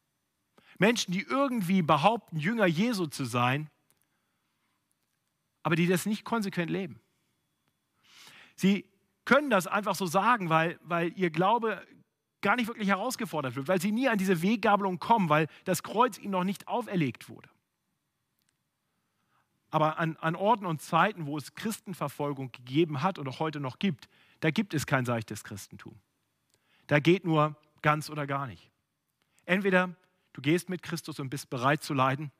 Menschen, 0.78 1.12
die 1.12 1.22
irgendwie 1.22 1.82
behaupten, 1.82 2.38
Jünger 2.38 2.66
Jesu 2.66 3.06
zu 3.06 3.24
sein, 3.24 3.68
aber 5.64 5.74
die 5.74 5.88
das 5.88 6.06
nicht 6.06 6.24
konsequent 6.24 6.70
leben. 6.70 7.00
Sie 8.54 8.88
können 9.24 9.50
das 9.50 9.66
einfach 9.66 9.96
so 9.96 10.06
sagen, 10.06 10.50
weil, 10.50 10.78
weil 10.82 11.12
ihr 11.18 11.30
Glaube 11.30 11.84
gar 12.42 12.54
nicht 12.54 12.68
wirklich 12.68 12.88
herausgefordert 12.88 13.56
wird, 13.56 13.66
weil 13.66 13.80
sie 13.80 13.90
nie 13.90 14.08
an 14.08 14.18
diese 14.18 14.40
Weggabelung 14.40 15.00
kommen, 15.00 15.28
weil 15.28 15.48
das 15.64 15.82
Kreuz 15.82 16.18
ihnen 16.18 16.30
noch 16.32 16.44
nicht 16.44 16.68
auferlegt 16.68 17.28
wurde. 17.28 17.48
Aber 19.74 19.98
an, 19.98 20.16
an 20.18 20.36
Orten 20.36 20.66
und 20.66 20.82
Zeiten, 20.82 21.26
wo 21.26 21.36
es 21.36 21.56
Christenverfolgung 21.56 22.52
gegeben 22.52 23.02
hat 23.02 23.18
und 23.18 23.26
auch 23.26 23.40
heute 23.40 23.58
noch 23.58 23.80
gibt, 23.80 24.08
da 24.38 24.52
gibt 24.52 24.72
es 24.72 24.86
kein 24.86 25.04
seichtes 25.04 25.42
Christentum. 25.42 25.98
Da 26.86 27.00
geht 27.00 27.24
nur 27.24 27.56
ganz 27.82 28.08
oder 28.08 28.24
gar 28.28 28.46
nicht. 28.46 28.70
Entweder 29.46 29.96
du 30.32 30.42
gehst 30.42 30.68
mit 30.68 30.84
Christus 30.84 31.18
und 31.18 31.28
bist 31.28 31.50
bereit 31.50 31.82
zu 31.82 31.92
leiden, 31.92 32.30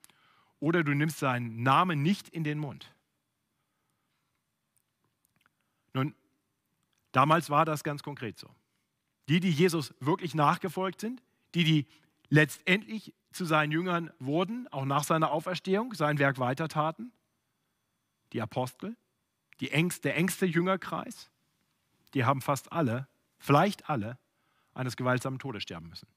oder 0.61 0.85
du 0.85 0.95
nimmst 0.95 1.19
seinen 1.19 1.64
Namen 1.64 2.03
nicht 2.05 2.29
in 2.29 2.45
den 2.45 2.61
Mund. 2.61 2.95
Nun, 5.93 6.14
damals 7.11 7.50
war 7.50 7.64
das 7.64 7.83
ganz 7.83 8.05
konkret 8.05 8.38
so. 8.38 8.49
Die, 9.29 9.41
die 9.41 9.50
Jesus 9.50 9.93
wirklich 9.99 10.37
nachgefolgt 10.37 11.00
sind, 11.00 11.21
die, 11.57 11.64
die 11.64 11.87
letztendlich 12.29 13.12
zu 13.33 13.45
seinen 13.45 13.73
Jüngern 13.73 14.12
wurden, 14.21 14.69
auch 14.69 14.85
nach 14.85 15.03
seiner 15.03 15.33
Auferstehung, 15.33 15.95
sein 15.95 16.21
Werk 16.21 16.38
weitertaten, 16.38 17.11
die 18.35 18.43
Apostel, 18.43 18.97
die 19.61 19.71
engste, 19.71 20.03
der 20.03 20.17
engste 20.17 20.45
Jüngerkreis, 20.45 21.31
die 22.12 22.25
haben 22.25 22.43
fast 22.43 22.73
alle, 22.73 23.09
vielleicht 23.38 23.88
alle, 23.88 24.19
eines 24.75 24.97
gewaltsamen 24.97 25.38
Todes 25.38 25.62
sterben 25.62 25.88
müssen. 25.88 26.09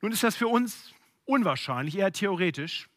Nun 0.00 0.10
ist 0.10 0.24
das 0.24 0.34
für 0.34 0.48
uns 0.48 0.92
unwahrscheinlich, 1.24 1.96
eher 1.96 2.12
theoretisch. 2.12 2.90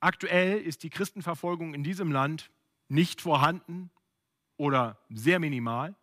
Aktuell 0.00 0.60
ist 0.60 0.82
die 0.82 0.90
Christenverfolgung 0.90 1.72
in 1.72 1.84
diesem 1.84 2.10
Land 2.10 2.50
nicht 2.88 3.20
vorhanden 3.20 3.90
oder 4.56 4.98
sehr 5.08 5.38
minimal. 5.38 5.94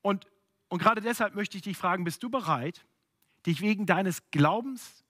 Und, 0.00 0.26
und 0.68 0.80
gerade 0.80 1.02
deshalb 1.02 1.34
möchte 1.34 1.58
ich 1.58 1.62
dich 1.62 1.76
fragen, 1.76 2.04
bist 2.04 2.22
du 2.22 2.30
bereit, 2.30 2.86
dich 3.44 3.60
wegen 3.60 3.84
deines 3.84 4.30
Glaubens, 4.30 5.04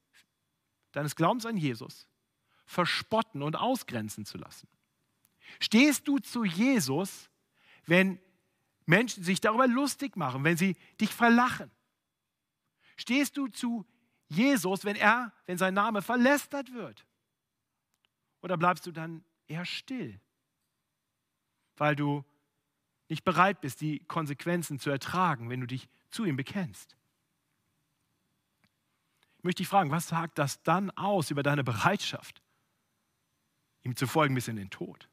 deines 0.90 1.14
Glaubens 1.14 1.46
an 1.46 1.56
Jesus 1.56 2.09
verspotten 2.70 3.42
und 3.42 3.56
ausgrenzen 3.56 4.24
zu 4.24 4.38
lassen? 4.38 4.68
Stehst 5.58 6.06
du 6.06 6.18
zu 6.18 6.44
Jesus, 6.44 7.28
wenn 7.86 8.20
Menschen 8.86 9.24
sich 9.24 9.40
darüber 9.40 9.66
lustig 9.66 10.16
machen, 10.16 10.44
wenn 10.44 10.56
sie 10.56 10.76
dich 11.00 11.12
verlachen? 11.12 11.70
Stehst 12.96 13.36
du 13.36 13.48
zu 13.48 13.84
Jesus, 14.28 14.84
wenn 14.84 14.94
er, 14.94 15.32
wenn 15.46 15.58
sein 15.58 15.74
Name 15.74 16.00
verlästert 16.00 16.72
wird? 16.72 17.04
Oder 18.40 18.56
bleibst 18.56 18.86
du 18.86 18.92
dann 18.92 19.24
eher 19.48 19.64
still, 19.64 20.20
weil 21.76 21.96
du 21.96 22.24
nicht 23.08 23.24
bereit 23.24 23.60
bist, 23.60 23.80
die 23.80 23.98
Konsequenzen 24.06 24.78
zu 24.78 24.90
ertragen, 24.90 25.50
wenn 25.50 25.60
du 25.60 25.66
dich 25.66 25.88
zu 26.10 26.24
ihm 26.24 26.36
bekennst? 26.36 26.96
Ich 29.38 29.44
möchte 29.44 29.62
dich 29.62 29.68
fragen, 29.68 29.90
was 29.90 30.06
sagt 30.06 30.38
das 30.38 30.62
dann 30.62 30.92
aus 30.92 31.32
über 31.32 31.42
deine 31.42 31.64
Bereitschaft, 31.64 32.42
ihm 33.82 33.96
zu 33.96 34.06
folgen 34.06 34.34
bis 34.34 34.48
in 34.48 34.56
den 34.56 34.70
Tod? 34.70 35.08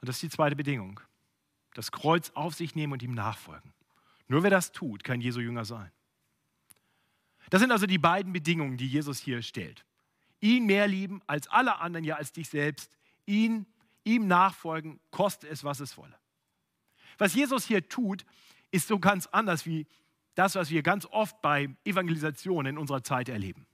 Und 0.00 0.08
das 0.08 0.16
ist 0.16 0.22
die 0.22 0.30
zweite 0.30 0.56
Bedingung. 0.56 1.00
Das 1.74 1.92
Kreuz 1.92 2.30
auf 2.34 2.54
sich 2.54 2.74
nehmen 2.74 2.92
und 2.92 3.02
ihm 3.02 3.14
nachfolgen. 3.14 3.72
Nur 4.28 4.42
wer 4.42 4.50
das 4.50 4.72
tut, 4.72 5.04
kann 5.04 5.20
Jesu 5.20 5.40
Jünger 5.40 5.64
sein. 5.64 5.90
Das 7.50 7.60
sind 7.60 7.70
also 7.70 7.86
die 7.86 7.98
beiden 7.98 8.32
Bedingungen, 8.32 8.76
die 8.76 8.88
Jesus 8.88 9.18
hier 9.18 9.42
stellt. 9.42 9.84
Ihn 10.40 10.66
mehr 10.66 10.88
lieben 10.88 11.22
als 11.26 11.48
alle 11.48 11.78
anderen, 11.78 12.04
ja 12.04 12.16
als 12.16 12.32
dich 12.32 12.48
selbst. 12.48 12.96
Ihn, 13.26 13.66
ihm 14.04 14.26
nachfolgen, 14.26 14.98
koste 15.10 15.48
es, 15.48 15.62
was 15.62 15.80
es 15.80 15.96
wolle. 15.96 16.18
Was 17.18 17.34
Jesus 17.34 17.66
hier 17.66 17.88
tut, 17.88 18.24
ist 18.70 18.88
so 18.88 18.98
ganz 18.98 19.26
anders 19.28 19.66
wie 19.66 19.86
das, 20.34 20.54
was 20.54 20.70
wir 20.70 20.82
ganz 20.82 21.06
oft 21.06 21.40
bei 21.42 21.68
Evangelisation 21.84 22.66
in 22.66 22.78
unserer 22.78 23.04
Zeit 23.04 23.28
erleben. 23.28 23.66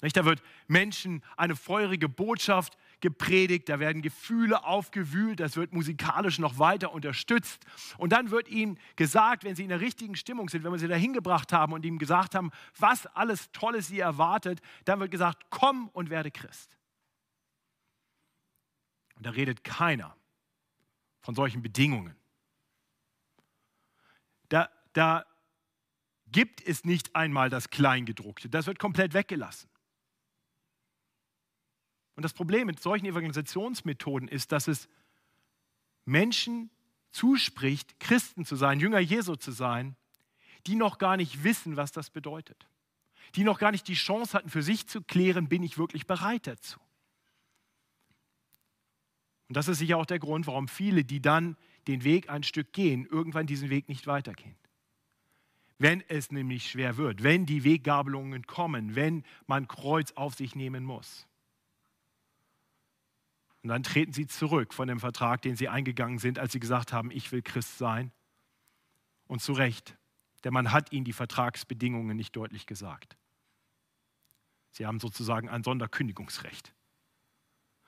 Da 0.00 0.24
wird 0.24 0.42
Menschen 0.66 1.22
eine 1.36 1.56
feurige 1.56 2.08
Botschaft 2.08 2.76
gepredigt, 3.00 3.68
da 3.68 3.78
werden 3.78 4.02
Gefühle 4.02 4.64
aufgewühlt, 4.64 5.40
das 5.40 5.56
wird 5.56 5.72
musikalisch 5.72 6.38
noch 6.38 6.58
weiter 6.58 6.92
unterstützt. 6.92 7.64
Und 7.98 8.10
dann 8.12 8.30
wird 8.30 8.48
ihnen 8.48 8.78
gesagt, 8.96 9.44
wenn 9.44 9.54
sie 9.54 9.62
in 9.62 9.68
der 9.70 9.80
richtigen 9.80 10.16
Stimmung 10.16 10.48
sind, 10.48 10.64
wenn 10.64 10.72
wir 10.72 10.78
sie 10.78 10.88
dahin 10.88 11.12
gebracht 11.12 11.52
haben 11.52 11.72
und 11.72 11.84
ihnen 11.84 11.98
gesagt 11.98 12.34
haben, 12.34 12.50
was 12.78 13.06
alles 13.06 13.50
Tolles 13.52 13.88
sie 13.88 14.00
erwartet, 14.00 14.60
dann 14.84 15.00
wird 15.00 15.10
gesagt, 15.10 15.46
komm 15.50 15.88
und 15.88 16.10
werde 16.10 16.30
Christ. 16.30 16.76
Und 19.16 19.24
da 19.24 19.30
redet 19.30 19.64
keiner 19.64 20.14
von 21.20 21.34
solchen 21.34 21.62
Bedingungen. 21.62 22.16
Da, 24.48 24.70
da 24.92 25.24
gibt 26.26 26.60
es 26.66 26.84
nicht 26.84 27.16
einmal 27.16 27.50
das 27.50 27.70
Kleingedruckte, 27.70 28.48
das 28.48 28.66
wird 28.66 28.78
komplett 28.78 29.14
weggelassen. 29.14 29.68
Und 32.16 32.22
das 32.22 32.32
Problem 32.32 32.66
mit 32.66 32.80
solchen 32.80 33.06
Evangelisationsmethoden 33.06 34.28
ist, 34.28 34.50
dass 34.50 34.68
es 34.68 34.88
Menschen 36.06 36.70
zuspricht, 37.10 38.00
Christen 38.00 38.44
zu 38.44 38.56
sein, 38.56 38.80
Jünger 38.80 39.00
Jesu 39.00 39.36
zu 39.36 39.52
sein, 39.52 39.96
die 40.66 40.74
noch 40.74 40.98
gar 40.98 41.16
nicht 41.16 41.44
wissen, 41.44 41.76
was 41.76 41.92
das 41.92 42.10
bedeutet. 42.10 42.66
Die 43.34 43.44
noch 43.44 43.58
gar 43.58 43.70
nicht 43.70 43.86
die 43.88 43.94
Chance 43.94 44.32
hatten, 44.32 44.48
für 44.48 44.62
sich 44.62 44.86
zu 44.88 45.02
klären, 45.02 45.48
bin 45.48 45.62
ich 45.62 45.78
wirklich 45.78 46.06
bereit 46.06 46.46
dazu. 46.46 46.80
Und 49.48 49.56
das 49.56 49.68
ist 49.68 49.78
sicher 49.78 49.98
auch 49.98 50.06
der 50.06 50.18
Grund, 50.18 50.46
warum 50.46 50.68
viele, 50.68 51.04
die 51.04 51.20
dann 51.20 51.56
den 51.86 52.02
Weg 52.02 52.30
ein 52.30 52.42
Stück 52.42 52.72
gehen, 52.72 53.06
irgendwann 53.06 53.46
diesen 53.46 53.70
Weg 53.70 53.88
nicht 53.88 54.06
weitergehen. 54.06 54.56
Wenn 55.78 56.02
es 56.08 56.32
nämlich 56.32 56.70
schwer 56.70 56.96
wird, 56.96 57.22
wenn 57.22 57.46
die 57.46 57.62
Weggabelungen 57.62 58.46
kommen, 58.46 58.94
wenn 58.94 59.24
man 59.46 59.68
Kreuz 59.68 60.12
auf 60.12 60.34
sich 60.34 60.54
nehmen 60.56 60.84
muss. 60.84 61.26
Und 63.66 63.70
dann 63.70 63.82
treten 63.82 64.12
sie 64.12 64.28
zurück 64.28 64.72
von 64.72 64.86
dem 64.86 65.00
Vertrag, 65.00 65.42
den 65.42 65.56
sie 65.56 65.68
eingegangen 65.68 66.20
sind, 66.20 66.38
als 66.38 66.52
sie 66.52 66.60
gesagt 66.60 66.92
haben, 66.92 67.10
ich 67.10 67.32
will 67.32 67.42
Christ 67.42 67.78
sein. 67.78 68.12
Und 69.26 69.42
zu 69.42 69.54
Recht, 69.54 69.98
denn 70.44 70.52
man 70.52 70.70
hat 70.70 70.92
ihnen 70.92 71.04
die 71.04 71.12
Vertragsbedingungen 71.12 72.16
nicht 72.16 72.36
deutlich 72.36 72.66
gesagt. 72.66 73.16
Sie 74.70 74.86
haben 74.86 75.00
sozusagen 75.00 75.48
ein 75.48 75.64
Sonderkündigungsrecht. 75.64 76.76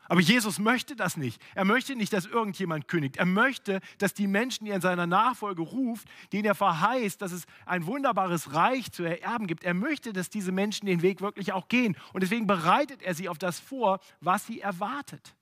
Aber 0.07 0.21
Jesus 0.21 0.59
möchte 0.59 0.97
das 0.97 1.17
nicht. 1.17 1.41
Er 1.55 1.65
möchte 1.65 1.95
nicht, 1.95 2.13
dass 2.13 2.27
irgendjemand 2.27 2.89
kündigt. 2.89 3.19
Er 3.19 3.27
möchte, 3.27 3.79
dass 3.99 4.15
die 4.15 4.27
Menschen, 4.27 4.65
die 4.65 4.73
er 4.73 4.77
in 4.77 4.83
seiner 4.83 5.07
Nachfolge 5.07 5.63
ruft, 5.63 6.09
denen 6.33 6.47
er 6.47 6.57
verheißt, 6.57 7.23
dass 7.23 7.31
es 7.31 7.45
ein 7.67 7.87
wunderbares 7.87 8.53
Reich 8.53 8.91
zu 8.91 9.05
ererben 9.05 9.47
gibt, 9.47 9.63
er 9.63 9.75
möchte, 9.75 10.13
dass 10.13 10.29
diese 10.29 10.51
Menschen 10.51 10.87
den 10.87 11.03
Weg 11.03 11.21
wirklich 11.21 11.53
auch 11.53 11.69
gehen. 11.69 11.97
Und 12.13 12.25
deswegen 12.25 12.49
bereitet 12.49 13.01
er 13.01 13.15
sie 13.15 13.29
auf 13.29 13.39
das 13.39 13.61
vor, 13.61 14.01
was 14.21 14.45
sie 14.45 14.61
erwartet. 14.61 15.37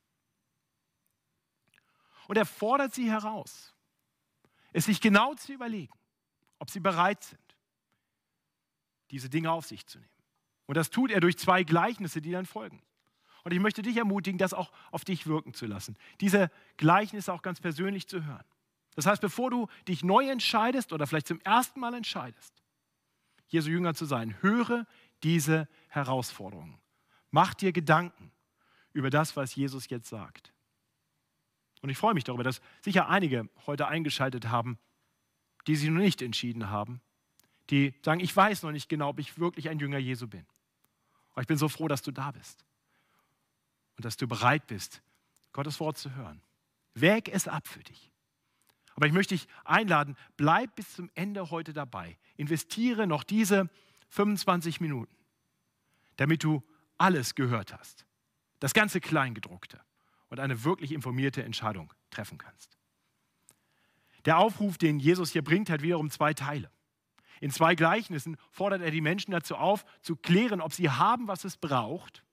Und 2.29 2.37
er 2.37 2.47
fordert 2.47 2.95
sie 2.95 3.11
heraus, 3.11 3.75
es 4.73 4.87
sich 4.87 5.01
genau 5.01 5.35
zu 5.35 5.53
überlegen, 5.53 5.95
ob 6.59 6.71
sie 6.71 6.81
bereit 6.81 7.23
sind, 7.23 7.57
diese 9.11 9.31
Dinge 9.31 9.51
auf 9.51 9.67
sich 9.67 9.87
zu 9.87 9.99
nehmen. 9.99 10.11
Und 10.67 10.77
das 10.77 10.91
tut 10.91 11.11
er 11.11 11.21
durch 11.21 11.39
zwei 11.39 11.63
Gleichnisse, 11.63 12.21
die 12.21 12.33
dann 12.33 12.47
folgen. 12.47 12.83
Und 13.45 13.53
ich 13.53 13.61
möchte 13.61 13.83
dich 13.83 13.97
ermutigen, 13.97 14.39
das 14.39 14.53
auch 14.53 14.73
auf 14.91 15.05
dich 15.05 15.29
wirken 15.29 15.55
zu 15.55 15.67
lassen, 15.67 15.97
diese 16.21 16.51
Gleichnisse 16.77 17.33
auch 17.33 17.43
ganz 17.43 17.61
persönlich 17.61 18.09
zu 18.09 18.25
hören. 18.25 18.45
Das 18.97 19.07
heißt, 19.07 19.21
bevor 19.21 19.51
du 19.51 19.69
dich 19.87 20.03
neu 20.03 20.29
entscheidest 20.29 20.93
oder 20.93 21.07
vielleicht 21.07 21.29
zum 21.29 21.41
ersten 21.43 21.79
Mal 21.79 21.95
entscheidest, 21.95 22.63
Jesu 23.47 23.71
Jünger 23.71 23.95
zu 23.95 24.05
sein, 24.05 24.35
höre 24.43 24.87
diese 25.23 25.69
Herausforderungen. 25.89 26.81
Mach 27.31 27.55
dir 27.55 27.73
Gedanken 27.73 28.33
über 28.93 29.11
das, 29.11 29.37
was 29.37 29.55
Jesus 29.55 29.89
jetzt 29.89 30.09
sagt. 30.09 30.53
Und 31.83 31.91
ich 31.91 31.99
freue 31.99 32.15
mich 32.15 32.25
darüber, 32.25 32.43
dass 32.43 32.61
sicher 32.83 33.09
einige 33.09 33.49
heute 33.67 33.89
eingeschaltet 33.89 34.49
haben, 34.49 34.79
die 35.67 35.77
sich 35.77 35.89
noch 35.91 36.01
nicht 36.01 36.23
entschieden 36.23 36.71
haben, 36.71 37.01
die 37.71 37.95
sagen, 38.05 38.21
ich 38.21 38.35
weiß 38.35 38.63
noch 38.63 38.73
nicht 38.73 38.89
genau, 38.89 39.11
ob 39.11 39.19
ich 39.19 39.39
wirklich 39.39 39.69
ein 39.69 39.79
Jünger 39.79 39.99
Jesu 39.99 40.29
bin. 40.29 40.47
Aber 41.33 41.43
ich 41.43 41.49
bin 41.49 41.59
so 41.59 41.69
froh, 41.69 41.89
dass 41.89 42.03
du 42.03 42.13
da 42.13 42.31
bist 42.31 42.65
und 43.97 44.05
dass 44.05 44.17
du 44.17 44.27
bereit 44.27 44.67
bist, 44.67 45.03
Gottes 45.53 45.81
Wort 45.81 45.99
zu 45.99 46.15
hören. 46.15 46.41
Wäg 46.95 47.29
es 47.29 47.49
ab 47.49 47.67
für 47.67 47.83
dich. 47.83 48.11
Aber 48.95 49.07
ich 49.07 49.13
möchte 49.13 49.35
dich 49.35 49.47
einladen, 49.65 50.17
bleib 50.37 50.75
bis 50.77 50.95
zum 50.95 51.11
Ende 51.15 51.51
heute 51.51 51.75
dabei. 51.75 52.17
Investiere 52.37 53.07
noch 53.07 53.25
diese 53.25 53.69
25 54.09 54.81
Minuten, 54.81 55.15
damit 56.17 56.43
du 56.43 56.63
alles 56.97 57.35
gehört 57.35 57.75
hast. 57.77 58.07
Das 58.61 58.73
ganze 58.73 59.01
Kleingedruckte 59.01 59.81
und 60.29 60.41
eine 60.41 60.65
wirklich 60.65 60.93
informierte 60.93 61.43
Entscheidung 61.43 61.93
treffen 62.11 62.39
kannst. 62.39 62.77
Der 64.25 64.39
Aufruf, 64.39 64.77
den 64.79 64.99
Jesus 64.99 65.31
hier 65.31 65.45
bringt, 65.45 65.71
hat 65.71 65.83
wiederum 65.83 66.11
zwei 66.11 66.35
Teile. 66.35 66.71
In 67.41 67.51
zwei 67.51 67.75
Gleichnissen 67.75 68.37
fordert 68.51 68.83
er 68.83 68.91
die 68.91 69.01
Menschen 69.01 69.31
dazu 69.31 69.57
auf, 69.57 69.85
zu 70.01 70.17
klären, 70.17 70.61
ob 70.61 70.73
sie 70.73 70.91
haben, 70.91 71.29
was 71.29 71.45
es 71.45 71.57
braucht 71.57 72.25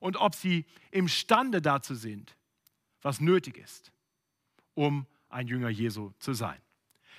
und 0.00 0.16
ob 0.16 0.34
sie 0.34 0.64
imstande 0.90 1.60
dazu 1.60 1.94
sind, 1.94 2.36
was 3.02 3.20
nötig 3.20 3.58
ist, 3.58 3.92
um 4.74 5.06
ein 5.28 5.48
Jünger 5.48 5.68
Jesu 5.68 6.12
zu 6.18 6.34
sein. 6.34 6.60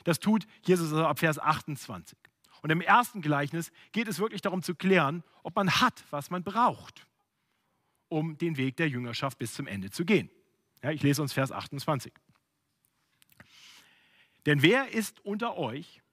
Das 0.06 0.20
tut 0.20 0.48
Jesus 0.64 0.92
also 0.92 1.06
ab 1.06 1.20
Vers 1.20 1.40
28. 1.40 2.18
Und 2.62 2.70
im 2.70 2.82
ersten 2.82 3.22
Gleichnis 3.22 3.72
geht 3.92 4.08
es 4.08 4.20
wirklich 4.20 4.42
darum 4.42 4.64
zu 4.64 4.74
klären, 4.74 5.24
ob 5.44 5.56
man 5.56 5.70
hat, 5.82 6.06
was 6.10 6.30
man 6.30 6.44
braucht 6.44 7.06
um 8.14 8.38
den 8.38 8.58
Weg 8.58 8.78
der 8.78 8.88
Jüngerschaft 8.88 9.40
bis 9.40 9.56
zum 9.56 9.66
Ende 9.66 9.90
zu 9.90 10.06
gehen. 10.06 10.30
Ja, 10.84 10.92
ich 10.92 11.02
lese 11.02 11.24
uns 11.24 11.34
Vers 11.34 11.52
28. 11.52 12.14
Denn 14.46 14.62
wer 14.62 14.94
ist 14.94 15.20
unter 15.26 15.58
euch, 15.58 16.04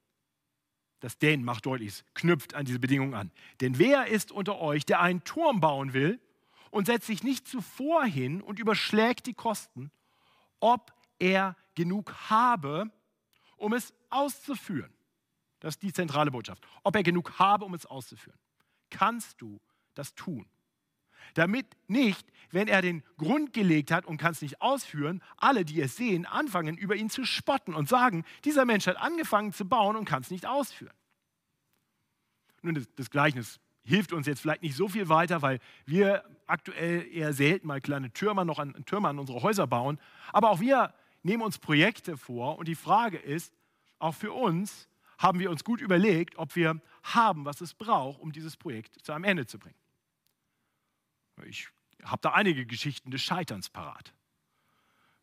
das 1.01 1.19
denn 1.19 1.45
macht 1.45 1.67
deutlich, 1.67 2.03
knüpft 2.15 2.55
an 2.55 2.65
diese 2.65 2.79
Bedingung 2.79 3.15
an. 3.15 3.31
Denn 3.61 3.79
wer 3.79 4.07
ist 4.07 4.33
unter 4.33 4.61
euch, 4.61 4.87
der 4.87 5.01
einen 5.01 5.25
Turm 5.25 5.61
bauen 5.61 5.93
will 5.93 6.19
und 6.71 6.87
setzt 6.87 7.07
sich 7.07 7.23
nicht 7.23 7.47
zuvor 7.47 8.05
hin 8.05 8.41
und 8.41 8.59
überschlägt 8.59 9.27
die 9.27 9.35
Kosten, 9.35 9.91
ob 10.59 10.95
er 11.19 11.55
genug 11.75 12.15
habe, 12.31 12.91
um 13.59 13.75
es 13.75 13.93
auszuführen. 14.09 14.93
Das 15.59 15.75
ist 15.75 15.83
die 15.83 15.93
zentrale 15.93 16.31
Botschaft. 16.31 16.67
Ob 16.83 16.97
er 16.97 17.03
genug 17.03 17.39
habe, 17.39 17.67
um 17.67 17.75
es 17.75 17.85
auszuführen. 17.85 18.39
Kannst 18.89 19.43
du 19.43 19.61
das 19.95 20.15
tun? 20.15 20.49
Damit 21.35 21.67
nicht, 21.89 22.27
wenn 22.51 22.69
er 22.69 22.83
den 22.83 23.03
Grund 23.17 23.53
gelegt 23.53 23.91
hat 23.91 24.07
und 24.07 24.17
kann 24.17 24.33
es 24.33 24.43
nicht 24.43 24.61
ausführen, 24.61 25.23
alle, 25.37 25.65
die 25.65 25.81
es 25.81 25.97
sehen, 25.97 26.27
anfangen, 26.27 26.77
über 26.77 26.97
ihn 26.97 27.11
zu 27.11 27.25
spotten 27.25 27.75
und 27.75 27.89
sagen, 27.89 28.25
dieser 28.45 28.65
Mensch 28.65 28.87
hat 28.87 28.97
angefangen 28.97 29.53
zu 29.53 29.67
bauen 29.67 29.97
und 29.97 30.05
kann 30.05 30.23
es 30.23 30.31
nicht 30.31 30.47
ausführen. 30.47 30.95
Nun, 32.63 32.75
das, 32.75 32.89
das 32.97 33.11
Gleichnis 33.11 33.61
hilft 33.85 34.13
uns 34.13 34.27
jetzt 34.27 34.41
vielleicht 34.41 34.63
nicht 34.63 34.77
so 34.77 34.89
viel 34.89 35.09
weiter, 35.09 35.43
weil 35.43 35.59
wir 35.87 36.25
aktuell 36.47 37.07
eher 37.13 37.33
selten 37.33 37.67
mal 37.67 37.81
kleine 37.81 38.13
Türme 38.13 38.45
noch 38.45 38.59
an, 38.59 38.75
Türme 38.85 39.09
an 39.09 39.19
unsere 39.19 39.43
Häuser 39.43 39.67
bauen. 39.67 39.99
Aber 40.33 40.51
auch 40.51 40.61
wir 40.61 40.93
nehmen 41.23 41.43
uns 41.43 41.59
Projekte 41.59 42.17
vor 42.17 42.59
und 42.59 42.69
die 42.69 42.75
Frage 42.75 43.17
ist, 43.17 43.55
auch 43.99 44.15
für 44.15 44.33
uns 44.33 44.89
haben 45.19 45.39
wir 45.39 45.51
uns 45.51 45.65
gut 45.65 45.81
überlegt, 45.81 46.37
ob 46.39 46.57
wir 46.57 46.81
haben, 47.03 47.45
was 47.45 47.61
es 47.61 47.75
braucht, 47.75 48.21
um 48.21 48.33
dieses 48.33 48.57
Projekt 48.57 49.05
zu 49.05 49.13
einem 49.13 49.25
Ende 49.25 49.47
zu 49.47 49.59
bringen. 49.59 49.77
Ich 51.47 51.69
habe 52.05 52.21
da 52.23 52.31
einige 52.31 52.67
Geschichten 52.67 53.11
des 53.11 53.23
Scheiterns 53.23 53.71
parat. 53.71 54.15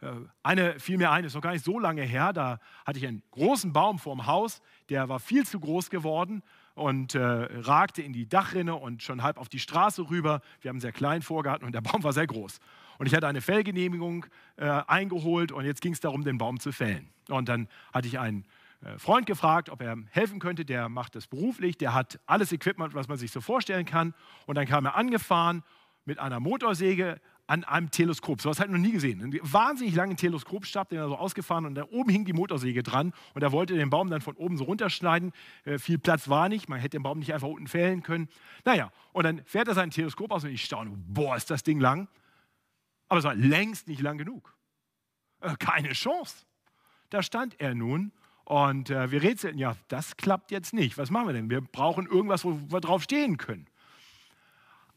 Äh, 0.02 0.12
eine 0.44 0.80
fiel 0.80 0.98
mir 0.98 1.12
ein, 1.12 1.24
ist 1.24 1.34
noch 1.34 1.42
gar 1.42 1.54
nicht 1.54 1.66
so 1.66 1.80
lange 1.80 2.04
her, 2.04 2.34
da 2.34 2.60
hatte 2.86 3.00
ich 3.00 3.08
einen 3.08 3.24
großen 3.32 3.74
Baum 3.74 4.00
vorm 4.00 4.28
Haus, 4.28 4.62
der 4.90 5.10
war 5.10 5.20
viel 5.20 5.46
zu 5.46 5.60
groß 5.60 5.90
geworden 5.90 6.44
und 6.76 7.16
äh, 7.16 7.22
ragte 7.22 8.02
in 8.02 8.14
die 8.14 8.30
Dachrinne 8.30 8.76
und 8.76 9.02
schon 9.02 9.24
halb 9.24 9.38
auf 9.38 9.50
die 9.50 9.60
Straße 9.60 10.10
rüber. 10.10 10.42
Wir 10.62 10.70
haben 10.70 10.76
einen 10.76 10.82
sehr 10.82 10.92
kleinen 10.92 11.24
Vorgarten 11.24 11.66
und 11.66 11.74
der 11.74 11.82
Baum 11.82 12.04
war 12.04 12.14
sehr 12.14 12.28
groß. 12.28 12.60
Und 13.00 13.06
ich 13.08 13.16
hatte 13.16 13.28
eine 13.28 13.42
Fellgenehmigung 13.42 14.26
äh, 14.58 14.66
eingeholt 14.66 15.52
und 15.52 15.66
jetzt 15.66 15.82
ging 15.82 15.94
es 15.94 16.00
darum, 16.00 16.24
den 16.24 16.38
Baum 16.38 16.60
zu 16.60 16.72
fällen. 16.72 17.10
Und 17.30 17.50
dann 17.50 17.68
hatte 17.94 18.08
ich 18.08 18.20
einen 18.20 18.46
äh, 18.82 18.98
Freund 18.98 19.26
gefragt, 19.26 19.70
ob 19.70 19.82
er 19.82 19.98
helfen 20.12 20.40
könnte. 20.40 20.66
Der 20.66 20.90
macht 20.90 21.16
das 21.16 21.28
beruflich, 21.28 21.78
der 21.78 21.94
hat 21.94 22.20
alles 22.26 22.52
Equipment, 22.52 22.94
was 22.94 23.08
man 23.08 23.18
sich 23.18 23.32
so 23.32 23.42
vorstellen 23.42 23.86
kann. 23.86 24.14
Und 24.46 24.56
dann 24.56 24.68
kam 24.68 24.86
er 24.86 24.96
angefahren 24.96 25.64
mit 26.08 26.20
einer 26.20 26.40
Motorsäge 26.40 27.20
an 27.48 27.64
einem 27.64 27.92
Teleskop. 27.92 28.42
So 28.42 28.50
was 28.50 28.60
hat 28.60 28.70
noch 28.70 28.78
nie 28.78 28.92
gesehen. 28.92 29.22
Einen 29.22 29.40
wahnsinnig 29.42 29.94
langen 29.94 30.18
Teleskopstab, 30.18 30.90
den 30.90 31.00
er 31.00 31.08
so 31.08 31.18
ausgefahren 31.18 31.66
und 31.66 31.76
da 31.76 31.84
oben 31.84 32.10
hing 32.10 32.26
die 32.26 32.34
Motorsäge 32.34 32.82
dran 32.82 33.14
und 33.34 33.42
er 33.42 33.52
wollte 33.52 33.76
den 33.76 33.90
Baum 33.90 34.10
dann 34.10 34.22
von 34.22 34.36
oben 34.36 34.58
so 34.58 34.64
runterschneiden. 34.64 35.32
Äh, 35.66 35.78
viel 35.78 36.00
Platz 36.00 36.30
war 36.30 36.50
nicht, 36.50 36.70
man 36.70 36.80
hätte 36.80 36.98
den 36.98 37.04
Baum 37.04 37.20
nicht 37.20 37.34
einfach 37.34 37.48
unten 37.48 37.68
fällen 37.68 38.04
können. 38.04 38.30
Naja, 38.66 38.92
und 39.12 39.24
dann 39.24 39.44
fährt 39.46 39.68
er 39.68 39.74
sein 39.74 39.92
Teleskop 39.92 40.32
aus 40.32 40.44
und 40.44 40.52
ich 40.52 40.64
staune, 40.64 40.92
boah, 40.96 41.36
ist 41.36 41.50
das 41.50 41.64
Ding 41.64 41.80
lang. 41.80 42.08
Aber 43.10 43.20
es 43.20 43.26
war 43.26 43.36
längst 43.36 43.88
nicht 43.88 44.02
lang 44.02 44.18
genug. 44.18 44.56
Äh, 45.42 45.56
keine 45.60 45.90
Chance. 45.90 46.46
Da 47.10 47.22
stand 47.22 47.60
er 47.60 47.76
nun 47.76 48.12
und 48.46 48.90
äh, 48.90 49.12
wir 49.12 49.24
rätseln, 49.24 49.58
ja, 49.58 49.76
das 49.90 50.16
klappt 50.16 50.52
jetzt 50.52 50.74
nicht. 50.74 50.98
Was 50.98 51.12
machen 51.12 51.28
wir 51.28 51.34
denn? 51.34 51.50
Wir 51.50 51.62
brauchen 51.62 52.06
irgendwas, 52.06 52.46
wo 52.46 52.60
wir 52.70 52.82
drauf 52.82 53.04
stehen 53.04 53.38
können. 53.38 53.68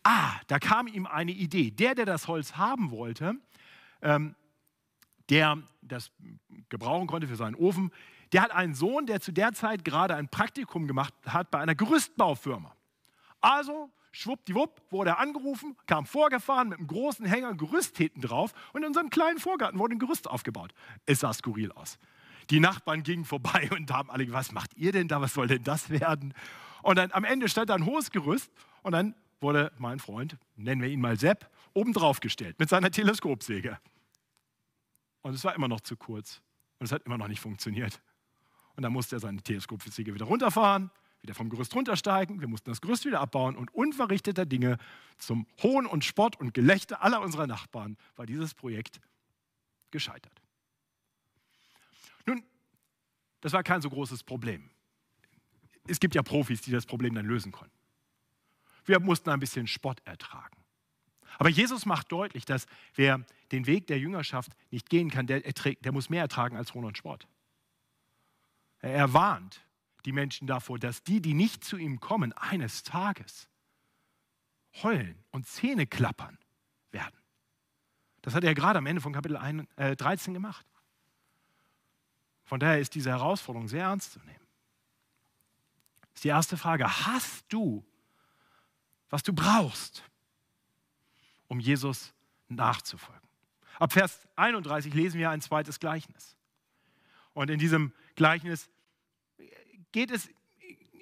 Ah, 0.03 0.33
da 0.47 0.59
kam 0.59 0.87
ihm 0.87 1.07
eine 1.07 1.33
Idee. 1.33 1.71
Der, 1.71 1.95
der 1.95 2.07
das 2.07 2.27
Holz 2.29 2.57
haben 2.57 2.91
wollte, 2.91 3.35
ähm, 4.03 4.35
der 5.29 5.59
das 5.83 6.11
gebrauchen 6.69 7.07
konnte 7.07 7.27
für 7.27 7.37
seinen 7.37 7.55
Ofen, 7.55 7.91
der 8.33 8.43
hat 8.43 8.53
einen 8.53 8.75
Sohn, 8.75 9.07
der 9.07 9.21
zu 9.21 9.33
der 9.33 9.53
Zeit 9.53 9.85
gerade 9.85 10.15
ein 10.15 10.29
Praktikum 10.29 10.87
gemacht 10.87 11.13
hat 11.27 11.51
bei 11.51 11.59
einer 11.59 11.75
Gerüstbaufirma. 11.75 12.75
Also, 13.41 13.91
schwuppdiwupp, 14.13 14.83
wurde 14.91 15.11
er 15.11 15.19
angerufen, 15.19 15.77
kam 15.87 16.07
vorgefahren 16.07 16.69
mit 16.69 16.79
einem 16.79 16.87
großen 16.87 17.27
Hänger 17.27 17.55
Gerüst 17.55 17.97
hinten 17.97 18.21
drauf 18.21 18.53
und 18.73 18.83
in 18.83 18.89
unserem 18.89 19.11
kleinen 19.11 19.39
Vorgarten 19.39 19.79
wurde 19.79 19.95
ein 19.95 19.99
Gerüst 19.99 20.29
aufgebaut. 20.29 20.73
Es 21.07 21.21
sah 21.21 21.33
skurril 21.33 21.73
aus. 21.73 21.99
Die 22.51 22.61
Nachbarn 22.61 23.03
gingen 23.03 23.25
vorbei 23.25 23.69
und 23.77 23.91
haben 23.93 24.11
alle, 24.11 24.31
was 24.33 24.53
macht 24.53 24.77
ihr 24.77 24.93
denn 24.93 25.09
da, 25.09 25.21
was 25.21 25.35
soll 25.35 25.47
denn 25.47 25.65
das 25.65 25.91
werden? 25.91 26.35
Und 26.83 26.97
dann 26.97 27.13
am 27.13 27.25
Ende 27.25 27.49
stand 27.49 27.71
da 27.71 27.75
ein 27.75 27.87
hohes 27.87 28.11
Gerüst 28.11 28.51
und 28.83 28.93
dann 28.93 29.15
wurde 29.41 29.73
mein 29.79 29.99
Freund, 29.99 30.37
nennen 30.57 30.83
wir 30.83 30.89
ihn 30.89 31.01
mal 31.01 31.19
Sepp, 31.19 31.51
obendrauf 31.75 32.21
gestellt 32.21 32.59
mit 32.59 32.69
seiner 32.69 32.91
Teleskopsäge. 32.91 33.79
Und 35.23 35.35
es 35.35 35.45
war 35.45 35.55
immer 35.55 35.69
noch 35.69 35.81
zu 35.81 35.97
kurz 35.97 36.41
und 36.79 36.87
es 36.87 36.93
hat 36.93 37.03
immer 37.05 37.19
noch 37.19 37.29
nicht 37.29 37.41
funktioniert. 37.41 38.01
Und 38.77 38.83
dann 38.83 38.93
musste 38.93 39.17
er 39.17 39.21
seine 39.21 39.43
Teleskopsäge 39.43 40.15
wieder 40.15 40.27
runterfahren, 40.27 40.91
wieder 41.21 41.35
vom 41.35 41.51
Gerüst 41.51 41.75
runtersteigen. 41.75 42.41
Wir 42.41 42.49
mussten 42.49 42.71
das 42.71 42.81
Gerüst 42.81 43.05
wieder 43.05 43.21
abbauen 43.21 43.57
und 43.57 43.73
unverrichteter 43.75 44.47
Dinge 44.47 44.79
zum 45.19 45.47
Hohn 45.63 45.87
und 45.87 46.05
Spott 46.05 46.37
und 46.37 46.55
Gelächter 46.55 47.03
aller 47.03 47.21
unserer 47.21 47.47
Nachbarn 47.47 47.97
war 48.17 48.27
dieses 48.27 48.55
Projekt 48.55 49.01
gescheitert. 49.91 50.41
Nun, 52.27 52.43
das 53.41 53.53
war 53.53 53.63
kein 53.63 53.83
so 53.83 53.91
großes 53.91 54.23
Problem. 54.23 54.71
Es 55.87 56.01
gibt 56.01 56.15
ja 56.15 56.23
Profis, 56.23 56.63
die 56.63 56.71
das 56.71 56.87
Problem 56.87 57.15
dann 57.15 57.27
lösen 57.27 57.53
konnten. 57.53 57.80
Wir 58.85 59.01
mussten 59.01 59.31
ein 59.31 59.41
bisschen 59.41 59.67
Spott 59.67 60.01
ertragen. 60.05 60.57
Aber 61.39 61.49
Jesus 61.49 61.87
macht 61.87 62.13
deutlich, 62.13 62.45
dass 62.45 62.67
wer 62.95 63.25
den 63.53 63.67
Weg 63.67 63.87
der 63.87 63.99
Jüngerschaft 63.99 64.53
nicht 64.71 64.91
gehen 64.91 65.11
kann, 65.11 65.27
der, 65.27 65.45
erträgt, 65.47 65.85
der 65.85 65.93
muss 65.93 66.11
mehr 66.11 66.23
ertragen 66.23 66.57
als 66.57 66.75
Hohn 66.75 66.85
und 66.85 66.99
Spott. 66.99 67.27
Er 68.81 69.13
warnt 69.13 69.65
die 70.05 70.13
Menschen 70.13 70.47
davor, 70.47 70.79
dass 70.79 71.03
die, 71.03 71.21
die 71.21 71.35
nicht 71.35 71.65
zu 71.65 71.77
ihm 71.77 72.01
kommen, 72.01 72.33
eines 72.33 72.83
Tages 72.83 73.49
heulen 74.83 75.23
und 75.31 75.47
Zähne 75.47 75.87
klappern 75.87 76.39
werden. 76.91 77.19
Das 78.23 78.35
hat 78.35 78.45
er 78.45 78.55
gerade 78.55 78.79
am 78.79 78.87
Ende 78.87 79.01
von 79.01 79.13
Kapitel 79.13 79.39
13 79.77 80.33
äh, 80.33 80.35
gemacht. 80.35 80.67
Von 82.45 82.61
daher 82.61 82.81
ist 82.81 82.95
diese 82.95 83.11
Herausforderung 83.11 83.69
sehr 83.69 83.85
ernst 83.85 84.13
zu 84.13 84.19
nehmen. 84.21 84.47
Das 86.03 86.17
ist 86.17 86.25
die 86.25 86.29
erste 86.29 86.57
Frage. 86.57 87.07
Hast 87.07 87.45
du 87.49 87.85
was 89.11 89.23
du 89.23 89.33
brauchst, 89.33 90.05
um 91.49 91.61
Jesus 91.61 92.15
nachzufolgen. 92.49 93.29
Ab 93.79 93.93
Vers 93.93 94.29
31 94.37 94.95
lesen 94.95 95.19
wir 95.19 95.31
ein 95.31 95.41
zweites 95.41 95.81
Gleichnis. 95.81 96.37
Und 97.33 97.51
in 97.51 97.59
diesem 97.59 97.93
Gleichnis 98.15 98.69
geht 99.93 100.11
es 100.11 100.29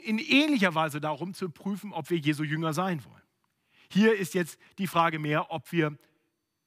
in 0.04 0.18
ähnlicher 0.18 0.74
Weise 0.74 1.00
darum 1.00 1.34
zu 1.34 1.50
prüfen, 1.50 1.92
ob 1.92 2.10
wir 2.10 2.18
Jesu 2.18 2.44
Jünger 2.44 2.72
sein 2.72 3.04
wollen. 3.04 3.22
Hier 3.90 4.16
ist 4.16 4.34
jetzt 4.34 4.58
die 4.78 4.86
Frage 4.86 5.18
mehr, 5.18 5.50
ob 5.50 5.70
wir 5.72 5.98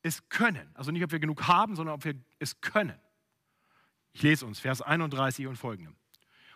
es 0.04 0.27
können. 0.30 0.69
Also 0.73 0.91
nicht, 0.91 1.04
ob 1.04 1.12
wir 1.12 1.19
genug 1.19 1.47
haben, 1.47 1.75
sondern 1.75 1.95
ob 1.95 2.04
wir 2.04 2.15
es 2.39 2.62
können. 2.62 2.99
Ich 4.13 4.23
lese 4.23 4.45
uns 4.45 4.60
Vers 4.60 4.82
31 4.82 5.47
und 5.47 5.56
folgende. 5.56 5.93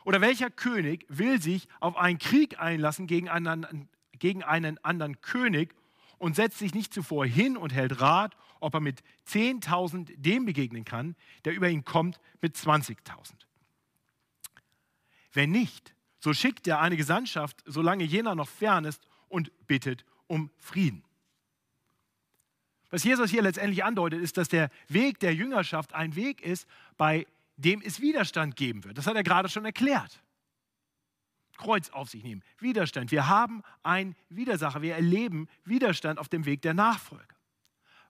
Oder 0.04 0.22
welcher 0.22 0.50
König 0.50 1.06
will 1.08 1.42
sich 1.42 1.68
auf 1.80 1.96
einen 1.96 2.20
Krieg 2.20 2.60
einlassen 2.60 3.08
gegen 3.08 3.30
einen, 3.30 3.90
gegen 4.20 4.44
einen 4.44 4.78
anderen 4.84 5.22
König 5.22 5.76
und 6.18 6.36
setzt 6.36 6.60
sich 6.60 6.74
nicht 6.74 6.94
zuvor 6.94 7.26
hin 7.26 7.58
und 7.58 7.74
hält 7.74 8.00
Rat, 8.02 8.36
ob 8.60 8.74
er 8.74 8.80
mit 8.80 9.04
10.000 9.28 10.14
dem 10.16 10.46
begegnen 10.46 10.86
kann, 10.86 11.16
der 11.44 11.54
über 11.54 11.70
ihn 11.70 11.86
kommt 11.86 12.20
mit 12.42 12.56
20.000. 12.56 13.34
Wenn 15.34 15.52
nicht, 15.52 15.94
so 16.20 16.34
schickt 16.34 16.68
er 16.68 16.80
eine 16.80 16.98
Gesandtschaft, 16.98 17.62
solange 17.66 18.04
jener 18.04 18.36
noch 18.36 18.48
fern 18.48 18.86
ist, 18.86 19.08
und 19.28 19.52
bittet 19.68 20.06
um 20.28 20.50
Frieden. 20.58 21.04
Was 22.90 23.04
Jesus 23.04 23.30
hier 23.30 23.42
letztendlich 23.42 23.84
andeutet, 23.84 24.22
ist, 24.22 24.38
dass 24.38 24.48
der 24.48 24.70
Weg 24.88 25.20
der 25.20 25.34
Jüngerschaft 25.34 25.94
ein 25.94 26.16
Weg 26.16 26.42
ist, 26.42 26.68
bei 26.98 27.28
dem 27.58 27.82
es 27.82 28.00
Widerstand 28.00 28.56
geben 28.56 28.84
wird. 28.84 28.98
Das 28.98 29.08
hat 29.08 29.16
er 29.16 29.24
gerade 29.24 29.50
schon 29.50 29.66
erklärt. 29.66 30.22
Kreuz 31.58 31.90
auf 31.90 32.10
sich 32.10 32.24
nehmen. 32.24 32.44
Widerstand. 32.60 33.12
Wir 33.12 33.28
haben 33.28 33.64
einen 33.84 34.16
Widersacher. 34.30 34.82
Wir 34.82 34.96
erleben 34.96 35.48
Widerstand 35.64 36.20
auf 36.20 36.30
dem 36.30 36.46
Weg 36.46 36.62
der 36.62 36.74
Nachfolge. 36.74 37.36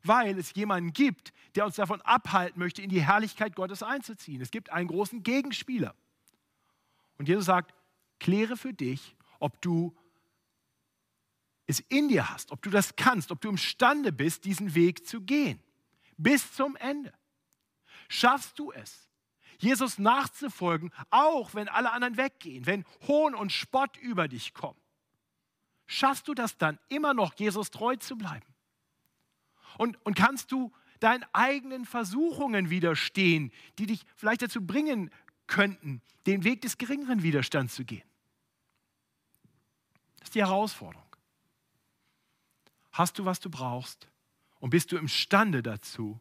Weil 0.04 0.38
es 0.38 0.54
jemanden 0.54 0.94
gibt, 0.94 1.34
der 1.56 1.66
uns 1.66 1.76
davon 1.76 2.02
abhalten 2.02 2.60
möchte, 2.60 2.82
in 2.82 2.90
die 2.90 3.02
Herrlichkeit 3.02 3.56
Gottes 3.56 3.82
einzuziehen. 3.84 4.42
Es 4.42 4.52
gibt 4.52 4.72
einen 4.72 4.88
großen 4.88 5.24
Gegenspieler. 5.24 5.96
Und 7.18 7.28
Jesus 7.28 7.46
sagt, 7.46 7.74
kläre 8.20 8.58
für 8.58 8.74
dich, 8.74 9.16
ob 9.40 9.62
du 9.62 9.96
es 11.68 11.80
in 11.80 12.08
dir 12.08 12.30
hast, 12.30 12.52
ob 12.52 12.62
du 12.62 12.70
das 12.70 12.96
kannst, 12.96 13.32
ob 13.32 13.42
du 13.42 13.50
imstande 13.50 14.12
bist, 14.12 14.46
diesen 14.46 14.76
Weg 14.76 15.08
zu 15.08 15.22
gehen. 15.22 15.60
Bis 16.18 16.54
zum 16.54 16.76
Ende. 16.76 17.14
Schaffst 18.08 18.60
du 18.60 18.72
es? 18.72 19.10
Jesus 19.60 19.98
nachzufolgen, 19.98 20.92
auch 21.10 21.54
wenn 21.54 21.68
alle 21.68 21.92
anderen 21.92 22.18
weggehen, 22.18 22.66
wenn 22.66 22.86
Hohn 23.08 23.36
und 23.36 23.52
Spott 23.52 23.98
über 23.98 24.28
dich 24.28 24.54
kommen. 24.54 24.80
Schaffst 25.88 26.28
du 26.28 26.34
das 26.34 26.58
dann 26.58 26.80
immer 26.90 27.14
noch, 27.14 27.34
Jesus 27.36 27.72
treu 27.72 27.96
zu 27.96 28.18
bleiben? 28.18 28.46
Und, 29.78 30.04
und 30.06 30.16
kannst 30.16 30.52
du 30.52 30.72
deinen 31.00 31.26
eigenen 31.34 31.86
Versuchungen 31.86 32.70
widerstehen, 32.70 33.52
die 33.78 33.86
dich 33.86 34.06
vielleicht 34.16 34.42
dazu 34.42 34.66
bringen 34.66 35.12
könnten, 35.48 36.02
den 36.26 36.44
Weg 36.44 36.62
des 36.62 36.78
geringeren 36.78 37.24
Widerstands 37.24 37.76
zu 37.76 37.86
gehen? 37.86 38.08
Das 40.20 40.30
ist 40.30 40.36
die 40.36 40.42
Herausforderung. 40.42 41.06
Hast 42.92 43.20
du, 43.20 43.26
was 43.26 43.40
du 43.40 43.50
brauchst? 43.50 44.08
Und 44.60 44.72
bist 44.72 44.92
du 44.92 44.98
imstande 44.98 45.62
dazu, 45.62 46.20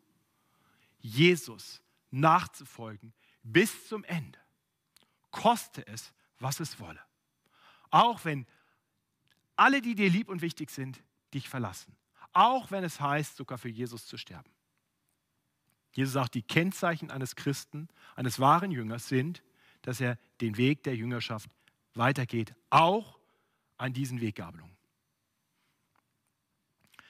Jesus 0.99 1.81
nachzufolgen 2.11 3.15
bis 3.45 3.89
zum 3.89 4.03
Ende? 4.05 4.39
Koste 5.31 5.87
es, 5.87 6.13
was 6.41 6.59
es 6.59 6.81
wolle. 6.81 7.01
Auch 7.91 8.25
wenn 8.25 8.47
alle, 9.57 9.81
die 9.81 9.95
dir 9.95 10.11
lieb 10.11 10.29
und 10.29 10.43
wichtig 10.43 10.71
sind, 10.71 11.01
dich 11.33 11.49
verlassen. 11.49 11.97
Auch 12.33 12.73
wenn 12.73 12.83
es 12.83 13.01
heißt, 13.01 13.37
sogar 13.37 13.59
für 13.59 13.69
Jesus 13.69 14.07
zu 14.07 14.17
sterben. 14.17 14.51
Jesus 15.93 16.15
sagt, 16.15 16.35
die 16.35 16.43
Kennzeichen 16.43 17.11
eines 17.11 17.37
Christen, 17.37 17.89
eines 18.17 18.41
wahren 18.41 18.73
Jüngers 18.73 19.09
sind, 19.09 19.45
dass 19.83 20.01
er 20.01 20.19
den 20.41 20.57
Weg 20.57 20.83
der 20.83 20.97
Jüngerschaft 20.97 21.49
weitergeht, 21.95 22.55
auch 22.71 23.19
an 23.77 23.93
diesen 23.93 24.21
Weggabelungen. 24.21 24.77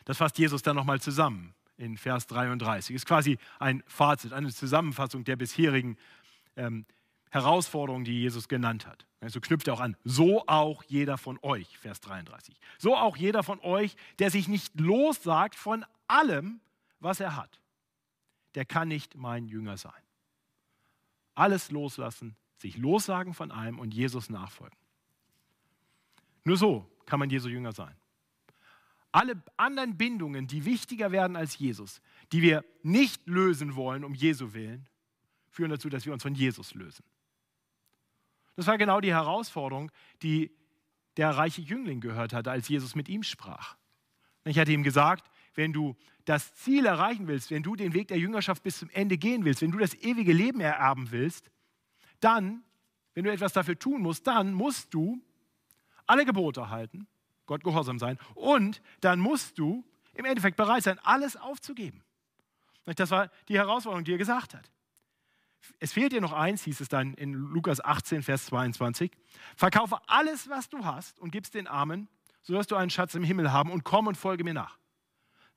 Das 0.04 0.18
fasst 0.18 0.36
Jesus 0.36 0.60
dann 0.60 0.76
nochmal 0.76 1.00
zusammen 1.00 1.54
in 1.78 1.96
Vers 1.96 2.26
33. 2.26 2.94
Ist 2.94 3.06
quasi 3.06 3.38
ein 3.58 3.82
Fazit, 3.86 4.34
eine 4.34 4.52
Zusammenfassung 4.52 5.24
der 5.24 5.36
bisherigen 5.36 5.96
ähm, 6.56 6.86
Herausforderungen, 7.30 8.04
die 8.04 8.20
Jesus 8.20 8.48
genannt 8.48 8.86
hat. 8.86 9.06
So 9.20 9.24
also 9.26 9.40
knüpft 9.40 9.68
er 9.68 9.74
auch 9.74 9.80
an. 9.80 9.96
So 10.04 10.46
auch 10.46 10.84
jeder 10.84 11.18
von 11.18 11.38
euch, 11.42 11.78
Vers 11.78 12.00
33. 12.00 12.60
So 12.78 12.94
auch 12.94 13.16
jeder 13.16 13.42
von 13.42 13.58
euch, 13.60 13.96
der 14.18 14.30
sich 14.30 14.48
nicht 14.48 14.78
lossagt 14.78 15.56
von 15.56 15.84
allem, 16.06 16.60
was 17.00 17.20
er 17.20 17.34
hat, 17.34 17.60
der 18.54 18.64
kann 18.64 18.88
nicht 18.88 19.16
mein 19.16 19.48
Jünger 19.48 19.76
sein. 19.76 19.92
Alles 21.34 21.70
loslassen, 21.70 22.36
sich 22.58 22.76
lossagen 22.76 23.34
von 23.34 23.50
allem 23.50 23.78
und 23.78 23.92
Jesus 23.94 24.30
nachfolgen. 24.30 24.78
Nur 26.44 26.56
so 26.56 26.88
kann 27.06 27.18
man 27.18 27.30
Jesu 27.30 27.48
Jünger 27.48 27.72
sein. 27.72 27.96
Alle 29.10 29.42
anderen 29.56 29.96
Bindungen, 29.96 30.46
die 30.46 30.64
wichtiger 30.64 31.12
werden 31.12 31.36
als 31.36 31.58
Jesus, 31.58 32.00
die 32.32 32.42
wir 32.42 32.64
nicht 32.82 33.26
lösen 33.26 33.74
wollen 33.74 34.04
um 34.04 34.14
Jesu 34.14 34.52
willen, 34.52 34.88
führen 35.54 35.70
dazu, 35.70 35.88
dass 35.88 36.04
wir 36.04 36.12
uns 36.12 36.22
von 36.22 36.34
Jesus 36.34 36.74
lösen. 36.74 37.04
Das 38.56 38.66
war 38.66 38.78
genau 38.78 39.00
die 39.00 39.12
Herausforderung, 39.12 39.90
die 40.22 40.50
der 41.16 41.30
reiche 41.30 41.62
Jüngling 41.62 42.00
gehört 42.00 42.32
hatte, 42.32 42.50
als 42.50 42.68
Jesus 42.68 42.94
mit 42.94 43.08
ihm 43.08 43.22
sprach. 43.22 43.76
Ich 44.44 44.58
hatte 44.58 44.72
ihm 44.72 44.82
gesagt, 44.82 45.30
wenn 45.54 45.72
du 45.72 45.96
das 46.24 46.54
Ziel 46.54 46.86
erreichen 46.86 47.28
willst, 47.28 47.50
wenn 47.50 47.62
du 47.62 47.76
den 47.76 47.94
Weg 47.94 48.08
der 48.08 48.18
Jüngerschaft 48.18 48.62
bis 48.62 48.78
zum 48.78 48.90
Ende 48.90 49.16
gehen 49.16 49.44
willst, 49.44 49.62
wenn 49.62 49.70
du 49.70 49.78
das 49.78 49.94
ewige 49.94 50.32
Leben 50.32 50.60
ererben 50.60 51.10
willst, 51.10 51.50
dann, 52.20 52.64
wenn 53.14 53.24
du 53.24 53.32
etwas 53.32 53.52
dafür 53.52 53.78
tun 53.78 54.02
musst, 54.02 54.26
dann 54.26 54.52
musst 54.52 54.92
du 54.92 55.22
alle 56.06 56.24
Gebote 56.24 56.70
halten, 56.70 57.06
Gott 57.46 57.62
gehorsam 57.62 57.98
sein 57.98 58.18
und 58.34 58.82
dann 59.00 59.20
musst 59.20 59.58
du 59.58 59.84
im 60.14 60.24
Endeffekt 60.24 60.56
bereit 60.56 60.82
sein, 60.82 60.98
alles 61.00 61.36
aufzugeben. 61.36 62.02
Das 62.96 63.10
war 63.10 63.30
die 63.48 63.56
Herausforderung, 63.56 64.04
die 64.04 64.12
er 64.12 64.18
gesagt 64.18 64.54
hat. 64.54 64.70
Es 65.78 65.92
fehlt 65.92 66.12
dir 66.12 66.20
noch 66.20 66.32
eins, 66.32 66.62
hieß 66.64 66.80
es 66.80 66.88
dann 66.88 67.14
in 67.14 67.32
Lukas 67.32 67.82
18, 67.82 68.22
Vers 68.22 68.46
22. 68.46 69.10
Verkaufe 69.56 69.98
alles, 70.06 70.48
was 70.48 70.68
du 70.68 70.84
hast 70.84 71.18
und 71.18 71.30
gib's 71.30 71.50
den 71.50 71.66
Armen, 71.66 72.08
so 72.42 72.54
wirst 72.54 72.70
du 72.70 72.76
einen 72.76 72.90
Schatz 72.90 73.14
im 73.14 73.24
Himmel 73.24 73.52
haben 73.52 73.70
und 73.70 73.84
komm 73.84 74.06
und 74.06 74.16
folge 74.16 74.44
mir 74.44 74.54
nach. 74.54 74.78